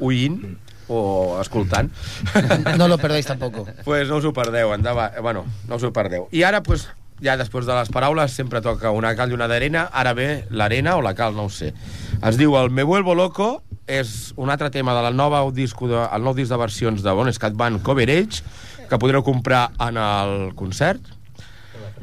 oint 0.00 0.40
o 0.88 1.38
escoltant 1.40 1.88
No 2.80 2.88
lo 2.88 2.98
perdáis 2.98 3.24
tampoco. 3.24 3.66
pues 3.84 4.08
no 4.08 4.18
us 4.20 4.24
ho 4.24 4.32
perdeu, 4.32 4.72
endavant. 4.74 5.20
Bueno, 5.20 5.44
no 5.68 5.76
us 5.76 5.84
ho 5.84 5.92
perdeu. 5.92 6.28
I 6.32 6.42
ara, 6.48 6.62
pues, 6.62 6.88
ja 7.24 7.36
després 7.36 7.68
de 7.68 7.76
les 7.76 7.92
paraules, 7.92 8.32
sempre 8.32 8.60
toca 8.64 8.90
una 8.96 9.12
cal 9.16 9.30
i 9.30 9.36
una 9.36 9.48
d'arena. 9.48 9.90
Ara 9.92 10.16
ve 10.16 10.46
l'arena 10.50 10.96
o 10.96 11.02
la 11.04 11.14
cal, 11.14 11.36
no 11.36 11.44
ho 11.44 11.52
sé. 11.52 11.74
Es 12.24 12.40
diu 12.40 12.56
el 12.56 12.70
Me 12.72 12.82
vuelvo 12.82 13.14
loco, 13.14 13.62
és 13.86 14.32
un 14.40 14.50
altre 14.50 14.70
tema 14.70 14.94
de 14.96 15.02
la 15.04 15.10
nova 15.12 15.42
disco 15.52 15.88
de, 15.90 15.98
el 16.06 16.22
nou 16.24 16.34
disc 16.34 16.50
de 16.50 16.56
versions 16.60 17.02
de 17.04 17.12
Bon 17.12 17.30
Scat 17.32 17.54
Band 17.56 17.82
Coverage, 17.82 18.42
que 18.88 18.98
podreu 19.00 19.22
comprar 19.24 19.70
en 19.80 19.96
el 20.00 20.54
concert 20.54 21.00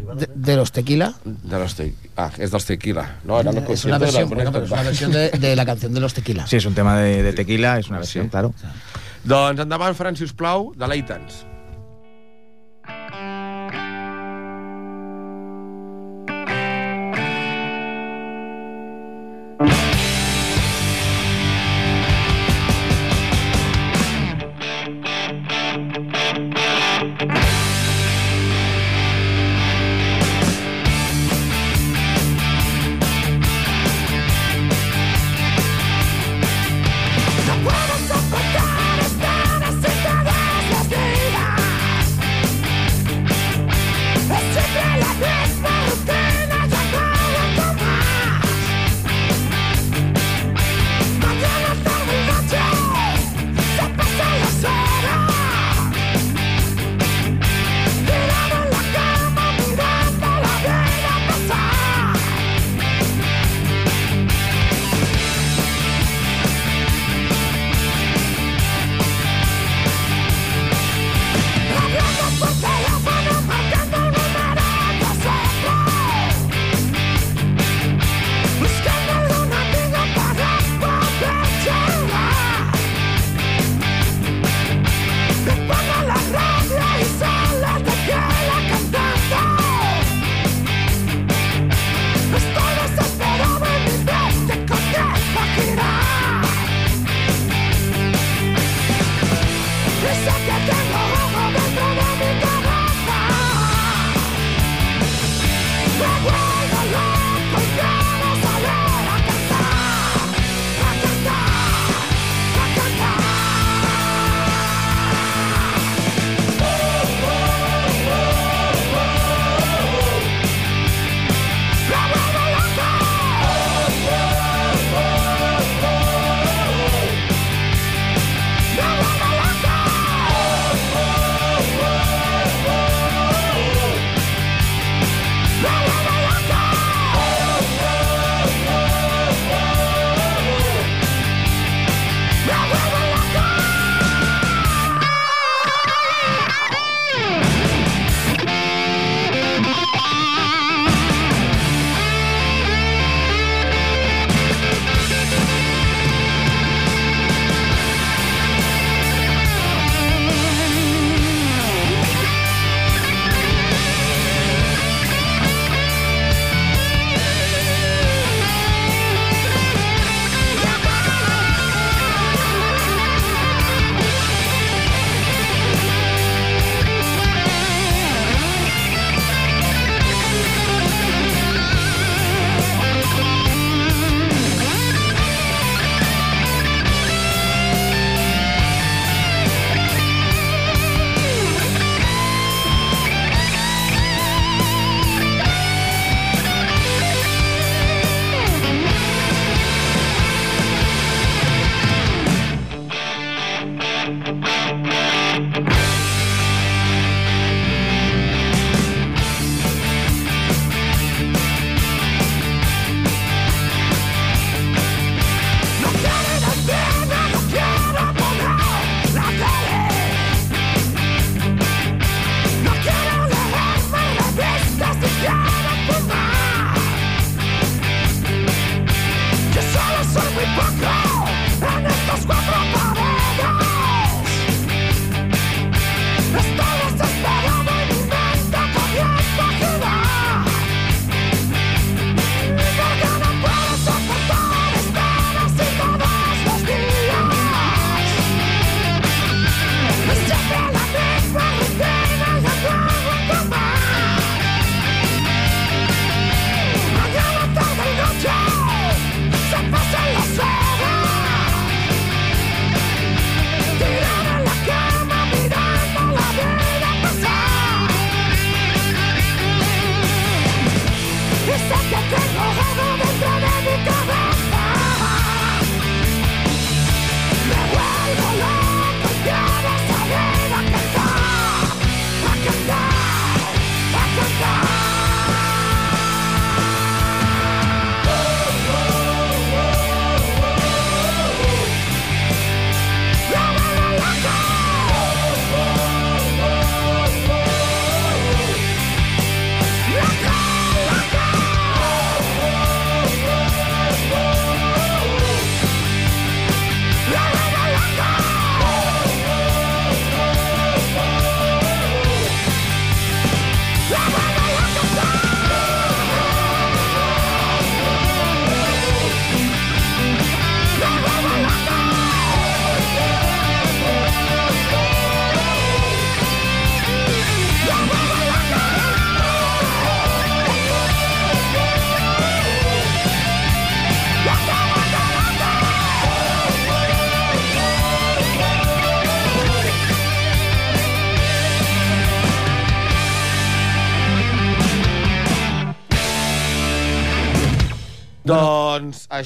De, 0.02 0.28
de 0.34 0.56
los 0.58 0.72
tequila. 0.72 1.14
de 1.24 1.60
los 1.60 1.76
te... 1.78 1.94
Ah, 2.18 2.32
és 2.42 2.50
dels 2.50 2.66
Tequila. 2.66 3.04
No, 3.24 3.40
era 3.40 3.52
el 3.52 3.58
Es 3.70 3.86
una 3.86 4.00
concierto 4.00 4.00
de 4.00 4.06
versión, 4.06 4.30
la 4.30 4.50
bueno, 4.50 4.66
es 4.66 4.72
una 4.72 4.84
versión 4.84 5.12
de, 5.12 5.30
de 5.30 5.56
la 5.56 5.66
canción 5.66 5.94
de 5.94 6.00
los 6.00 6.14
tequila. 6.14 6.48
Sí, 6.48 6.56
es 6.58 6.66
un 6.66 6.74
tema 6.74 6.98
de, 6.98 7.22
de 7.22 7.34
tequila, 7.34 7.78
es 7.78 7.88
una 7.90 8.00
versión, 8.00 8.28
claro. 8.30 8.54
Doncs 9.24 9.62
endavant, 9.62 9.96
Fran, 9.96 10.16
si 10.18 10.24
us 10.26 10.34
plau, 10.34 10.74
de 10.76 10.88
Leitans. 10.88 11.46
No 12.88 13.31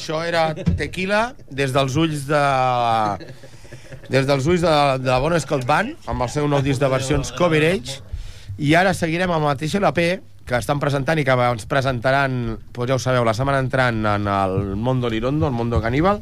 això 0.06 0.22
era 0.22 0.54
Tequila 0.78 1.34
des 1.50 1.74
dels 1.74 1.96
ulls 1.98 2.28
de... 2.30 2.46
Des 4.06 4.28
dels 4.30 4.46
ulls 4.46 4.62
de, 4.62 4.74
de 5.02 5.10
la 5.10 5.18
bona 5.18 5.40
Scott 5.42 5.64
Band, 5.66 5.96
amb 6.06 6.22
el 6.22 6.30
seu 6.30 6.46
nou 6.46 6.62
disc 6.62 6.78
de 6.78 6.90
versions 6.92 7.32
Coverage, 7.34 8.04
i 8.62 8.76
ara 8.78 8.94
seguirem 8.94 9.32
amb 9.34 9.48
la 9.48 9.56
mateixa 9.56 9.80
LP 9.82 10.20
que 10.46 10.60
estan 10.60 10.78
presentant 10.78 11.18
i 11.18 11.26
que 11.26 11.34
ens 11.34 11.66
presentaran, 11.66 12.36
doncs 12.76 12.92
ja 12.92 13.00
ho 13.00 13.02
sabeu, 13.02 13.26
la 13.26 13.34
setmana 13.34 13.64
entrant 13.66 14.04
en 14.12 14.30
el 14.30 14.76
Mondo 14.78 15.10
Lirondo, 15.10 15.50
el 15.50 15.58
Mondo 15.58 15.82
Caníbal, 15.82 16.22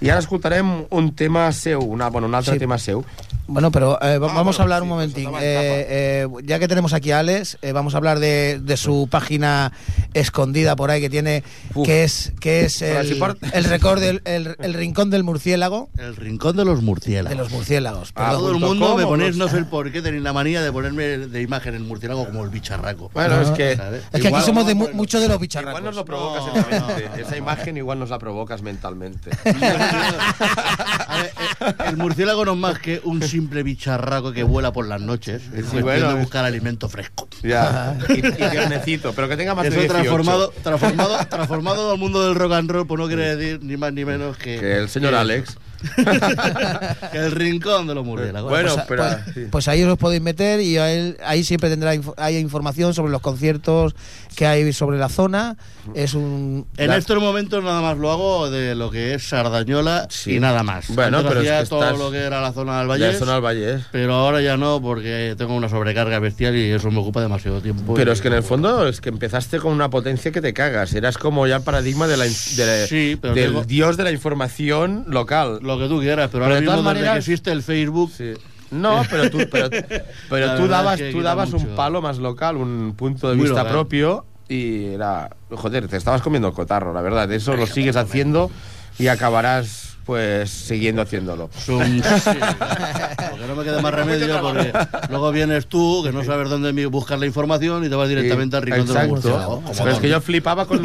i 0.00 0.10
ara 0.10 0.20
escoltarem 0.20 0.84
un 0.90 1.14
tema 1.16 1.50
seu, 1.52 1.80
una, 1.80 2.08
bueno, 2.10 2.26
un 2.28 2.34
altre 2.34 2.54
Sí. 2.54 2.58
tema 2.60 2.78
seu. 2.78 3.04
Bueno, 3.48 3.70
pero 3.70 3.94
eh, 4.02 4.14
Ah, 4.16 4.18
vamos 4.18 4.56
bueno, 4.56 4.58
a 4.58 4.62
hablar 4.62 4.80
sí, 4.80 4.82
un 4.82 4.88
pues 4.88 5.12
momentín. 5.14 5.28
Eh, 5.40 5.86
eh, 5.88 6.26
ya 6.44 6.58
que 6.58 6.66
tenemos 6.66 6.92
aquí 6.92 7.12
a 7.12 7.20
Alex, 7.20 7.58
eh, 7.62 7.70
vamos 7.72 7.94
a 7.94 7.98
hablar 7.98 8.18
de, 8.18 8.58
de 8.60 8.76
su 8.76 9.08
página 9.08 9.72
escondida 10.14 10.74
por 10.74 10.90
ahí 10.90 11.00
que 11.00 11.08
tiene, 11.10 11.44
Uf. 11.74 11.86
que 11.86 12.02
es 12.04 12.32
que 12.40 12.64
es 12.64 12.82
el, 12.82 13.22
el 13.52 13.64
récord 13.64 14.00
del 14.00 14.20
el, 14.24 14.56
el 14.60 14.74
rincón 14.74 15.10
del 15.10 15.22
murciélago. 15.22 15.88
El 15.96 16.16
rincón 16.16 16.56
de 16.56 16.64
los 16.64 16.80
De 16.80 16.84
murciélagos. 16.84 17.38
los 17.38 17.50
murciélagos. 17.52 18.12
Ah, 18.16 18.30
perdón. 18.30 18.38
Todo 18.40 18.50
el 18.50 18.58
mundo 18.58 18.96
me 18.96 19.04
ponéis, 19.04 19.36
los- 19.36 19.46
no 19.46 19.52
sé 19.52 19.58
el 19.58 19.66
por 19.70 19.92
qué, 19.92 20.02
tenéis 20.02 20.22
la 20.24 20.32
manía 20.32 20.60
de 20.60 20.72
ponerme 20.72 21.04
de 21.04 21.42
imagen 21.42 21.74
el 21.74 21.84
murciélago 21.84 22.26
como 22.26 22.42
el 22.42 22.50
bicharraco. 22.50 23.10
Bueno, 23.14 23.40
es 23.40 23.50
que... 23.50 23.76
¿sabes? 23.76 24.02
es 24.12 24.20
que 24.20 24.26
igual- 24.26 24.40
aquí 24.42 24.46
somos 24.46 24.66
de 24.66 24.74
mu- 24.74 24.84
bueno, 24.84 24.96
mucho 24.96 25.18
de 25.20 25.28
los 25.28 25.34
Igual 25.36 25.40
bicharracos. 25.40 25.82
nos 25.82 25.94
lo 25.94 26.04
provocas 26.04 26.42
No, 26.46 26.56
en 26.56 26.70
la 26.82 26.86
mente. 26.88 27.22
Esa 27.22 27.36
imagen 27.36 27.76
igual 27.76 27.98
nos 28.00 28.10
la 28.10 28.18
provocas 28.18 28.60
mentalmente. 28.62 29.30
A 29.86 31.16
ver, 31.18 31.32
eh, 31.60 31.74
el 31.88 31.96
murciélago 31.96 32.44
no 32.44 32.52
es 32.52 32.58
más 32.58 32.78
que 32.78 33.00
un 33.04 33.22
simple 33.22 33.62
bicharraco 33.62 34.32
que 34.32 34.42
vuela 34.42 34.72
por 34.72 34.86
las 34.86 35.00
noches. 35.00 35.42
Es 35.46 35.50
cuestión 35.66 35.82
bueno, 35.82 36.08
de 36.08 36.14
es- 36.14 36.20
buscar 36.20 36.44
alimento 36.44 36.88
fresco. 36.88 37.28
ya. 37.42 37.96
Y, 38.08 38.18
y 38.18 38.32
tiernecito, 38.50 39.12
pero 39.14 39.28
que 39.28 39.36
tenga 39.36 39.54
más 39.54 39.64
de 39.64 39.68
Eso 39.70 39.80
18. 39.80 39.94
transformado, 39.94 40.52
transformado, 40.62 41.18
transformado 41.28 41.92
al 41.92 41.98
mundo 41.98 42.24
del 42.26 42.34
rock 42.34 42.52
and 42.52 42.70
roll, 42.70 42.86
pues 42.86 43.00
no 43.00 43.06
quiere 43.06 43.36
decir 43.36 43.60
ni 43.62 43.76
más 43.76 43.92
ni 43.92 44.04
menos 44.04 44.36
que, 44.36 44.58
Que 44.58 44.76
el 44.78 44.88
señor 44.88 45.10
que- 45.12 45.16
Alex. 45.18 45.58
el 47.12 47.32
rincón 47.32 47.86
de 47.86 47.94
los 47.94 48.04
murciélagos. 48.04 48.50
Bueno, 48.50 48.74
pues, 48.74 48.84
pero- 48.88 49.02
pues- 49.02 49.34
sí. 49.34 49.40
pues 49.50 49.68
ahí 49.68 49.82
os 49.84 49.98
podéis 49.98 50.22
meter 50.22 50.60
y 50.60 50.78
ahí, 50.78 51.16
ahí 51.24 51.44
siempre 51.44 51.70
tendrá 51.70 51.92
hay 52.16 52.36
información 52.38 52.94
sobre 52.94 53.12
los 53.12 53.20
conciertos 53.20 53.94
que 54.34 54.46
hay 54.46 54.72
sobre 54.72 54.98
la 54.98 55.08
zona. 55.08 55.56
Es 55.94 56.14
un 56.14 56.66
En 56.76 56.88
la- 56.88 56.96
estos 56.96 57.18
momentos 57.20 57.62
nada 57.62 57.80
más 57.80 57.96
lo 57.98 58.10
hago 58.10 58.50
de 58.50 58.74
lo 58.74 58.90
que 58.90 59.14
es 59.14 59.28
Sardañola 59.28 60.06
Sí. 60.10 60.36
y 60.36 60.40
nada 60.40 60.62
más. 60.62 60.88
Bueno, 60.94 61.18
Antes 61.18 61.28
pero 61.30 61.40
es 61.42 61.48
hacía 61.50 61.62
que 61.62 61.68
todo 61.68 61.82
estás- 61.84 61.98
lo 61.98 62.10
que 62.10 62.18
era 62.18 62.40
la 62.40 62.52
zona 62.52 62.78
del 62.80 62.88
Valle. 62.88 63.18
son 63.18 63.28
al 63.28 63.40
Valle. 63.44 63.78
Pero 63.92 64.14
ahora 64.14 64.40
ya 64.42 64.56
no, 64.56 64.80
porque 64.82 65.34
tengo 65.38 65.54
una 65.54 65.68
sobrecarga 65.68 66.18
bestial 66.18 66.56
y 66.56 66.70
eso 66.70 66.90
me 66.90 66.98
ocupa 66.98 67.20
demasiado 67.20 67.60
tiempo. 67.60 67.94
Pero 67.94 68.12
es 68.12 68.20
que 68.20 68.28
en 68.28 68.34
el 68.34 68.42
fondo 68.42 68.86
es 68.88 69.00
que 69.00 69.08
empezaste 69.08 69.58
con 69.58 69.72
una 69.72 69.88
potencia 69.90 70.32
que 70.32 70.40
te 70.40 70.52
cagas. 70.52 70.92
Eras 70.94 71.18
como 71.18 71.46
ya 71.46 71.56
el 71.56 71.62
paradigma 71.62 72.06
de 72.06 72.16
la, 72.16 72.26
Sí, 72.26 73.16
pero 73.20 73.34
del 73.34 73.52
tengo- 73.52 73.64
dios 73.64 73.96
de 73.96 74.04
la 74.04 74.10
información 74.10 75.04
local. 75.08 75.60
Lo 75.62 75.75
que 75.78 75.88
tú 75.88 76.00
quieras, 76.00 76.28
pero, 76.32 76.44
Pero 76.44 76.44
ahora 76.44 76.54
de 76.56 76.60
mismo 76.62 76.72
todas 76.72 76.84
desde 76.84 76.94
maneras- 77.06 77.12
que 77.14 77.18
existe 77.30 77.52
el 77.52 77.62
Facebook... 77.62 78.10
Sí. 78.16 78.32
No, 78.70 79.02
pero 79.10 79.30
tú, 79.30 79.38
pero, 79.50 80.56
tú 80.56 80.66
dabas, 80.66 80.94
es 80.98 81.06
que 81.06 81.12
tú 81.12 81.18
quita 81.18 81.28
dabas 81.28 81.52
un 81.52 81.66
palo 81.76 82.02
más 82.02 82.18
local, 82.18 82.56
un 82.56 82.94
punto 82.96 83.28
de 83.28 83.36
Muy 83.36 83.44
vista 83.44 83.60
local. 83.60 83.72
propio 83.72 84.24
y 84.48 84.86
era, 84.86 85.30
joder, 85.50 85.86
te 85.86 85.96
estabas 85.96 86.20
comiendo 86.22 86.48
el 86.48 86.54
cotarro, 86.54 86.92
la 86.92 87.00
verdad. 87.00 87.30
Eso 87.32 87.54
lo 87.56 87.66
sigues 87.66 87.94
haciendo 87.96 88.50
y 88.98 89.06
acabarás 89.06 89.95
pues 90.06 90.48
siguiendo 90.50 91.02
haciéndolo. 91.02 91.50
Sí, 91.58 91.72
porque 93.30 93.46
no 93.48 93.56
me 93.56 93.64
queda 93.64 93.82
más 93.82 93.92
remedio, 93.92 94.40
porque 94.40 94.72
luego 95.10 95.32
vienes 95.32 95.66
tú, 95.66 96.02
que 96.04 96.12
no 96.12 96.22
sabes 96.24 96.48
dónde 96.48 96.86
buscar 96.86 97.18
la 97.18 97.26
información 97.26 97.84
y 97.84 97.88
te 97.88 97.94
vas 97.96 98.08
directamente 98.08 98.56
al 98.56 98.62
rincón 98.62 98.86
de 98.86 98.94
los 98.94 98.96
Exacto. 98.96 99.14
murciélagos. 99.14 99.60
Como 99.64 99.74
Pero 99.78 99.90
es 99.90 99.98
que 99.98 100.08
yo 100.08 100.20
flipaba 100.20 100.66
con 100.66 100.82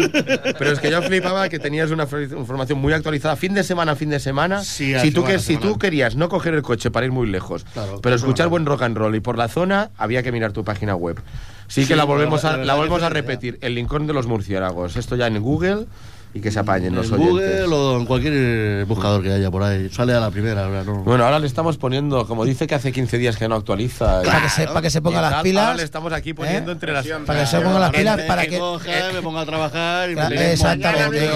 pero 0.58 0.72
es 0.72 0.80
que 0.80 0.90
yo 0.92 1.02
flipaba 1.04 1.48
que 1.50 1.60
tenías 1.60 1.92
una 1.92 2.04
información 2.04 2.80
muy 2.80 2.94
actualizada 2.94 3.36
fin 3.36 3.54
de 3.54 3.64
semana 3.64 3.92
a 3.94 3.96
fin 3.96 4.10
de 4.10 4.20
semana. 4.20 4.64
Sí, 4.64 4.94
si 5.00 5.12
tú 5.12 5.24
que 5.24 5.40
si 5.40 5.58
tú 5.58 5.78
querías 5.78 6.16
no 6.16 6.28
coger 6.30 6.54
el 6.56 6.64
coche 6.64 6.90
para 6.92 7.06
ir 7.06 7.12
muy 7.12 7.28
lejos, 7.28 7.64
Claro, 7.74 8.00
pero 8.02 8.16
escuchar 8.16 8.48
buen 8.48 8.66
rock 8.66 8.82
and 8.84 8.98
roll 8.98 9.16
y 9.16 9.20
por 9.20 9.38
la 9.38 9.48
zona 9.48 9.92
había 9.98 10.24
que 10.24 10.32
mirar 10.32 10.52
tu 10.52 10.64
página 10.64 10.96
web. 10.96 11.22
Sí, 11.68 11.84
Sí, 11.84 11.88
que 11.88 11.96
la 11.96 12.04
volvemos 12.04 12.44
la- 12.44 12.54
a 12.54 12.58
la 12.58 12.74
volvemos 12.76 13.02
a 13.04 13.08
sí, 13.08 13.14
repetir, 13.14 13.58
el 13.62 13.76
Lincoln 13.76 14.06
de 14.08 14.14
los 14.14 14.28
murciélagos. 14.28 14.98
Esto 14.98 15.16
ya 15.16 15.28
en 15.28 15.40
Google 15.42 15.86
y 16.34 16.40
que 16.40 16.50
se 16.52 16.60
apañen 16.60 16.96
los 16.96 17.08
en 17.08 17.16
oyentes. 17.16 17.30
Google 17.68 17.76
o 17.76 18.00
en 18.00 18.06
cualquier 18.06 18.86
buscador 18.86 19.22
que 19.22 19.34
haya 19.34 19.52
por 19.52 19.64
ahí. 19.64 19.90
Sale 19.90 20.14
a 20.14 20.20
la 20.22 20.32
primera. 20.32 20.66
ahora 20.66 20.84
no. 20.84 21.04
Bueno, 21.04 21.26
ahora 21.26 21.40
le 21.40 21.48
estamos 21.48 21.78
poniendo, 21.78 22.26
como 22.26 22.46
dice 22.46 22.68
que 22.68 22.76
hace 22.76 22.92
15 22.94 23.18
días 23.18 23.36
que 23.36 23.48
no 23.50 23.56
actualiza. 23.56 24.22
Para 24.24 24.42
que 24.44 24.50
se- 24.50 24.68
para 24.68 24.82
que 24.82 24.90
se 24.90 25.02
ponga 25.02 25.20
las 25.22 25.44
pilas, 25.44 25.64
Ahora 25.66 25.78
le 25.78 25.84
estamos 25.84 26.14
aquí 26.14 26.34
poniendo 26.34 26.72
¿eh? 26.72 26.74
entre 26.74 26.94
las 26.94 27.06
Para 27.26 27.42
que 27.42 27.46
se 27.48 27.60
pongan 27.60 27.82
las 27.82 27.92
pilas, 27.92 28.22
para 28.22 28.46
que 28.46 28.60
me 29.14 29.22
ponga 29.22 29.42
a 29.42 29.46
trabajar 29.46 30.10
y 30.10 30.16
me 30.16 30.22
Claro, 30.22 30.36
exactamente. 30.36 31.30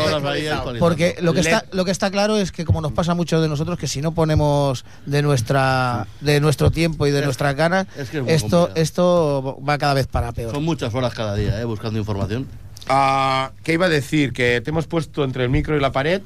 Porque 0.80 1.16
lo 1.22 1.34
que, 1.34 1.42
está, 1.42 1.66
lo 1.72 1.86
que 1.86 1.92
está 1.92 2.10
claro 2.12 2.38
es 2.38 2.52
que 2.52 2.66
como 2.66 2.82
nos 2.82 2.92
pasa 2.94 3.12
a 3.12 3.16
muchos 3.16 3.42
de 3.42 3.50
nosotros, 3.50 3.78
que 3.78 3.88
si 3.88 4.02
no 4.02 4.14
ponemos 4.14 4.86
de 5.06 5.22
nuestra 5.22 6.08
de 6.22 6.40
nuestro 6.40 6.72
tiempo 6.72 7.06
y 7.08 7.12
de 7.12 7.20
Es- 7.20 7.26
nuestras 7.26 7.56
ganas, 7.56 7.88
es 7.98 8.10
que 8.10 8.18
es 8.20 8.24
muy 8.24 8.32
esto, 8.32 8.50
complicado. 8.60 8.82
esto 8.82 9.58
va 9.68 9.78
cada 9.78 9.94
vez 9.94 10.08
para 10.08 10.32
peor. 10.32 10.54
Son 10.54 10.64
muchas 10.64 10.94
horas 10.94 11.14
cada 11.14 11.36
día, 11.36 11.60
¿eh? 11.60 11.66
buscando 11.66 12.00
información. 12.00 12.48
Ah, 12.88 13.52
¿Qué 13.64 13.74
iba 13.74 13.88
a 13.88 13.90
decir? 13.90 14.34
Que 14.34 14.62
te 14.62 14.70
hemos 14.70 14.88
puesto 14.88 15.24
entre 15.24 15.44
el 15.44 15.50
micro 15.50 15.76
y 15.76 15.80
la 15.80 15.92
pared, 15.92 16.22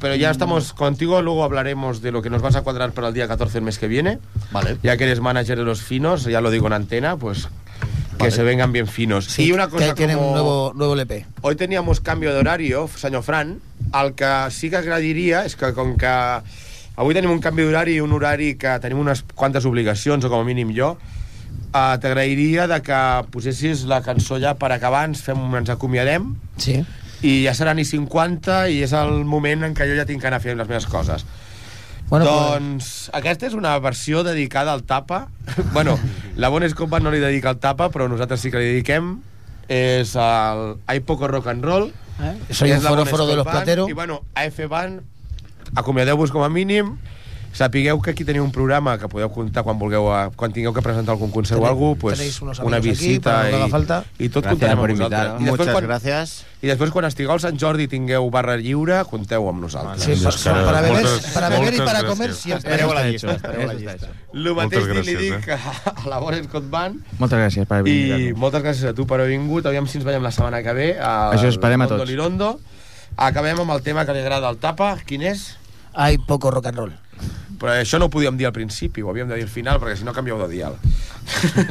pero 0.00 0.14
Mm. 0.14 0.18
ya 0.18 0.30
estamos 0.30 0.72
contigo. 0.72 1.22
Luego 1.22 1.44
hablaremos 1.44 2.02
de 2.02 2.12
lo 2.12 2.20
que 2.22 2.30
nos 2.30 2.42
vas 2.42 2.56
a 2.56 2.62
cuadrar 2.62 2.92
para 2.92 3.08
el 3.08 3.14
día 3.14 3.26
14 3.28 3.54
del 3.54 3.62
mes 3.64 3.78
que 3.78 3.88
viene. 3.88 4.18
Vale. 4.50 4.76
Ya 4.82 4.96
que 4.96 5.04
eres 5.04 5.20
manager 5.20 5.56
de 5.58 5.64
los 5.64 5.82
finos, 5.82 6.24
ya 6.24 6.40
lo 6.40 6.50
digo 6.50 6.66
en 6.66 6.74
antena, 6.74 7.16
pues 7.16 7.48
que 8.18 8.24
Vale. 8.28 8.30
se 8.30 8.42
vengan 8.42 8.72
bien 8.72 8.86
finos. 8.86 9.24
Sí, 9.24 9.44
y 9.46 9.52
una 9.52 9.66
que 9.66 9.72
cosa 9.72 9.94
tienen 9.94 10.16
como... 10.16 10.28
un 10.28 10.34
nuevo, 10.34 10.72
nuevo 10.74 10.94
LP. 10.94 11.26
Hoy 11.40 11.56
teníamos 11.56 12.00
cambio 12.00 12.32
d'horari, 12.34 12.72
senyor 12.96 13.22
Fran. 13.22 13.60
El 13.92 14.14
que 14.14 14.50
sí 14.50 14.70
que 14.70 14.76
agradaria 14.76 15.44
és 15.44 15.56
que 15.56 15.72
com 15.74 15.96
que 16.00 16.06
avui 16.96 17.12
tenim 17.16 17.32
un 17.32 17.40
canvi 17.44 17.64
d'horari 17.66 17.96
i 17.98 18.00
un 18.04 18.12
horari 18.14 18.54
que 18.56 18.70
tenim 18.80 19.00
unes 19.00 19.24
quantes 19.34 19.64
obligacions, 19.68 20.24
o 20.24 20.30
com 20.30 20.40
a 20.40 20.44
mínim 20.44 20.70
jo, 20.76 20.94
uh, 21.72 21.96
t'agrairia 22.00 22.66
de 22.70 22.80
que 22.84 23.00
posessis 23.34 23.84
la 23.90 24.02
cançó 24.04 24.38
ja 24.40 24.54
per 24.60 24.72
acabar, 24.72 25.04
ens, 25.08 25.22
fem, 25.24 25.40
ens 25.58 25.72
acomiadem, 25.72 26.34
Sí. 26.62 26.82
i 27.22 27.44
ja 27.44 27.54
seran 27.54 27.78
i 27.78 27.84
50 27.84 28.68
i 28.70 28.82
és 28.82 28.92
el 28.92 29.24
moment 29.24 29.64
en 29.64 29.74
què 29.74 29.86
jo 29.88 29.96
ja 29.98 30.06
tinc 30.06 30.20
que 30.22 30.28
anar 30.30 30.40
fent 30.44 30.58
les 30.58 30.68
meves 30.68 30.86
coses. 30.86 31.26
Bueno, 32.12 32.26
doncs 32.26 33.08
aquesta 33.16 33.46
és 33.48 33.54
una 33.56 33.78
versió 33.80 34.22
dedicada 34.22 34.72
al 34.74 34.82
tapa. 34.84 35.28
bueno, 35.72 35.98
la 36.36 36.50
Bon 36.52 36.62
Escopa 36.62 37.00
no 37.00 37.10
li 37.10 37.20
dedica 37.22 37.48
al 37.48 37.58
tapa, 37.62 37.88
però 37.88 38.08
nosaltres 38.08 38.42
sí 38.42 38.50
que 38.52 38.60
li 38.60 38.72
dediquem. 38.74 39.14
És 39.68 40.12
el 40.20 40.76
Hay 40.86 41.00
Poco 41.00 41.28
Rock 41.28 41.46
and 41.48 41.64
Roll. 41.64 41.92
¿eh? 42.20 42.34
Soy 42.50 42.72
un 42.72 42.82
foroforo 42.82 43.26
de 43.26 43.36
los 43.36 43.46
plateros. 43.46 43.88
I 43.88 43.94
bueno, 43.94 44.20
AF 44.34 44.58
Band, 44.68 45.00
acomiadeu-vos 45.74 46.30
com 46.34 46.44
a 46.44 46.50
mínim. 46.50 46.98
Sapigueu 47.52 48.00
que 48.00 48.10
aquí 48.12 48.24
teniu 48.24 48.42
un 48.44 48.50
programa 48.50 48.96
que 48.96 49.08
podeu 49.12 49.28
comptar 49.28 49.60
quan 49.62 49.76
vulgueu, 49.78 50.06
a, 50.08 50.30
quan 50.32 50.52
tingueu 50.56 50.72
que 50.72 50.80
presentar 50.80 51.12
algun 51.12 51.30
concert 51.30 51.60
o 51.60 51.64
Tenéis- 51.64 51.70
alguna 51.76 51.96
pues, 52.00 52.60
una 52.64 52.76
aquí 52.78 52.88
visita 52.88 53.40
haga 53.42 53.66
i, 53.66 53.70
falta. 53.70 53.98
i 54.18 54.28
tot 54.30 54.44
Gràcies 54.46 54.50
comptarem 54.56 54.78
per 54.80 54.88
amb 54.90 54.96
vosaltres. 54.96 55.20
I 55.22 55.44
després, 55.44 55.50
Muchas 55.52 55.72
quan, 55.74 55.84
gracias. 55.84 56.32
I 56.62 56.66
després, 56.66 56.90
quan 56.90 57.04
estigueu 57.04 57.32
al 57.32 57.40
Sant 57.44 57.58
Jordi 57.60 57.84
i 57.84 57.88
tingueu 57.92 58.30
barra 58.30 58.56
lliure, 58.56 59.02
compteu 59.04 59.48
amb 59.50 59.60
nosaltres. 59.60 60.00
Sí, 60.02 60.16
para, 60.24 60.32
que- 60.36 60.64
para 60.64 60.80
beber, 60.80 61.04
moltes- 61.04 61.32
para 61.34 61.48
beber 61.50 61.74
y 61.74 61.76
moltes 61.78 61.92
para 61.92 62.08
comer 62.08 62.30
gràcies. 62.30 62.40
siempre. 62.42 62.70
Estareu 62.72 62.90
a 62.90 62.94
la 62.94 63.04
llista, 63.10 63.32
estareu 63.36 63.60
a 63.60 63.66
la 63.66 63.74
llista. 63.74 64.06
El 64.32 64.54
mateix 64.54 64.54
Moltes 64.56 64.82
li 64.88 65.12
gràcies, 65.12 65.36
dic 65.36 65.48
a 65.50 66.08
la 66.08 66.18
Bon 66.20 66.34
Scott 66.44 66.70
Band 66.70 67.00
Moltes 67.18 67.38
gràcies 67.38 67.66
per 67.66 67.78
haver 67.78 67.92
i 67.92 68.12
vingut. 68.12 68.38
moltes 68.38 68.62
gràcies 68.62 68.84
a 68.88 68.94
tu 68.94 69.06
per 69.06 69.20
haver 69.20 69.28
vingut. 69.36 69.66
Aviam 69.66 69.86
si 69.86 69.98
ens 69.98 70.06
veiem 70.06 70.22
la 70.22 70.30
setmana 70.32 70.62
que 70.62 70.72
ve. 70.72 70.98
al 70.98 71.36
Això 71.36 71.48
esperem 71.52 71.82
a 71.82 71.86
tots. 71.86 72.08
Lirondo. 72.08 72.58
Acabem 73.16 73.60
amb 73.60 73.70
el 73.72 73.82
tema 73.82 74.06
que 74.06 74.14
li 74.14 74.20
agrada 74.20 74.48
al 74.48 74.56
Tapa. 74.56 74.96
Quin 75.04 75.20
és? 75.22 75.58
Hay 75.92 76.16
poco 76.16 76.50
rock 76.50 76.66
and 76.68 76.78
roll. 76.78 76.92
Però 77.62 77.76
això 77.78 78.00
no 78.02 78.08
ho 78.08 78.10
podíem 78.10 78.34
dir 78.36 78.48
al 78.48 78.52
principi, 78.56 79.02
ho 79.06 79.10
havíem 79.12 79.28
de 79.30 79.36
dir 79.38 79.44
al 79.46 79.52
final, 79.52 79.78
perquè 79.78 79.94
si 80.00 80.04
no 80.04 80.10
canvieu 80.12 80.40
de 80.42 80.48
dial. 80.50 80.74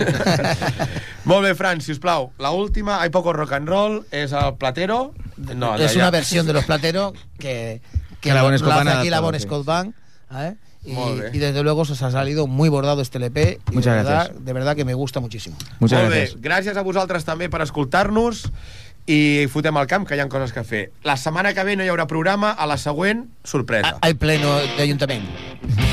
Molt 1.27 1.43
bé, 1.45 1.53
Fran, 1.55 1.81
si 1.83 1.91
us 1.91 1.99
plau. 1.99 2.31
La 2.39 2.51
última, 2.55 3.01
Hay 3.01 3.09
poco 3.09 3.33
rock 3.33 3.51
and 3.53 3.67
roll, 3.69 4.01
és 4.11 4.31
el 4.31 4.55
Platero. 4.57 5.13
No, 5.37 5.75
es 5.75 5.91
d'allà. 5.91 5.95
una 5.97 6.11
versión 6.11 6.45
de 6.47 6.53
los 6.53 6.65
plateros 6.65 7.13
que, 7.39 7.81
que 8.21 8.29
Que 8.29 8.33
la 8.33 8.43
Bon 8.43 8.57
Scott 8.57 8.87
aquí 8.87 9.09
la 9.09 9.19
Bon. 9.19 9.37
Scott 9.39 9.65
Band. 9.65 9.93
¿eh? 10.33 10.55
Y, 10.83 10.93
y 11.33 11.37
desde 11.39 11.61
luego 11.61 11.85
se 11.85 11.93
os 11.93 12.01
ha 12.01 12.09
salido 12.09 12.47
muy 12.47 12.67
bordado 12.69 13.01
este 13.01 13.17
LP. 13.19 13.59
Y 13.71 13.75
Muchas 13.75 13.93
de 13.93 13.97
verdad, 14.03 14.15
gracias. 14.25 14.45
de 14.45 14.53
verdad 14.53 14.75
que 14.75 14.85
me 14.85 14.93
gusta 14.95 15.19
muchísimo. 15.19 15.55
Muchas 15.79 15.99
Molt 16.01 16.11
gracias. 16.13 16.41
bé, 16.41 16.49
gràcies 16.49 16.77
a 16.77 16.81
vosaltres 16.81 17.23
també 17.25 17.49
per 17.49 17.61
escoltar-nos 17.61 18.49
i 19.05 19.47
fotem 19.51 19.77
al 19.77 19.87
camp, 19.87 20.07
que 20.07 20.17
hi 20.17 20.23
ha 20.23 20.27
coses 20.31 20.53
que 20.55 20.65
fer. 20.67 20.83
La 21.07 21.17
setmana 21.17 21.53
que 21.53 21.65
ve 21.67 21.77
no 21.77 21.85
hi 21.85 21.93
haurà 21.93 22.07
programa, 22.07 22.51
a 22.51 22.67
la 22.69 22.77
següent, 22.77 23.27
sorpresa. 23.43 23.97
Hay 24.01 24.13
pleno 24.13 24.57
de 24.59 24.83
ayuntamiento. 24.83 25.90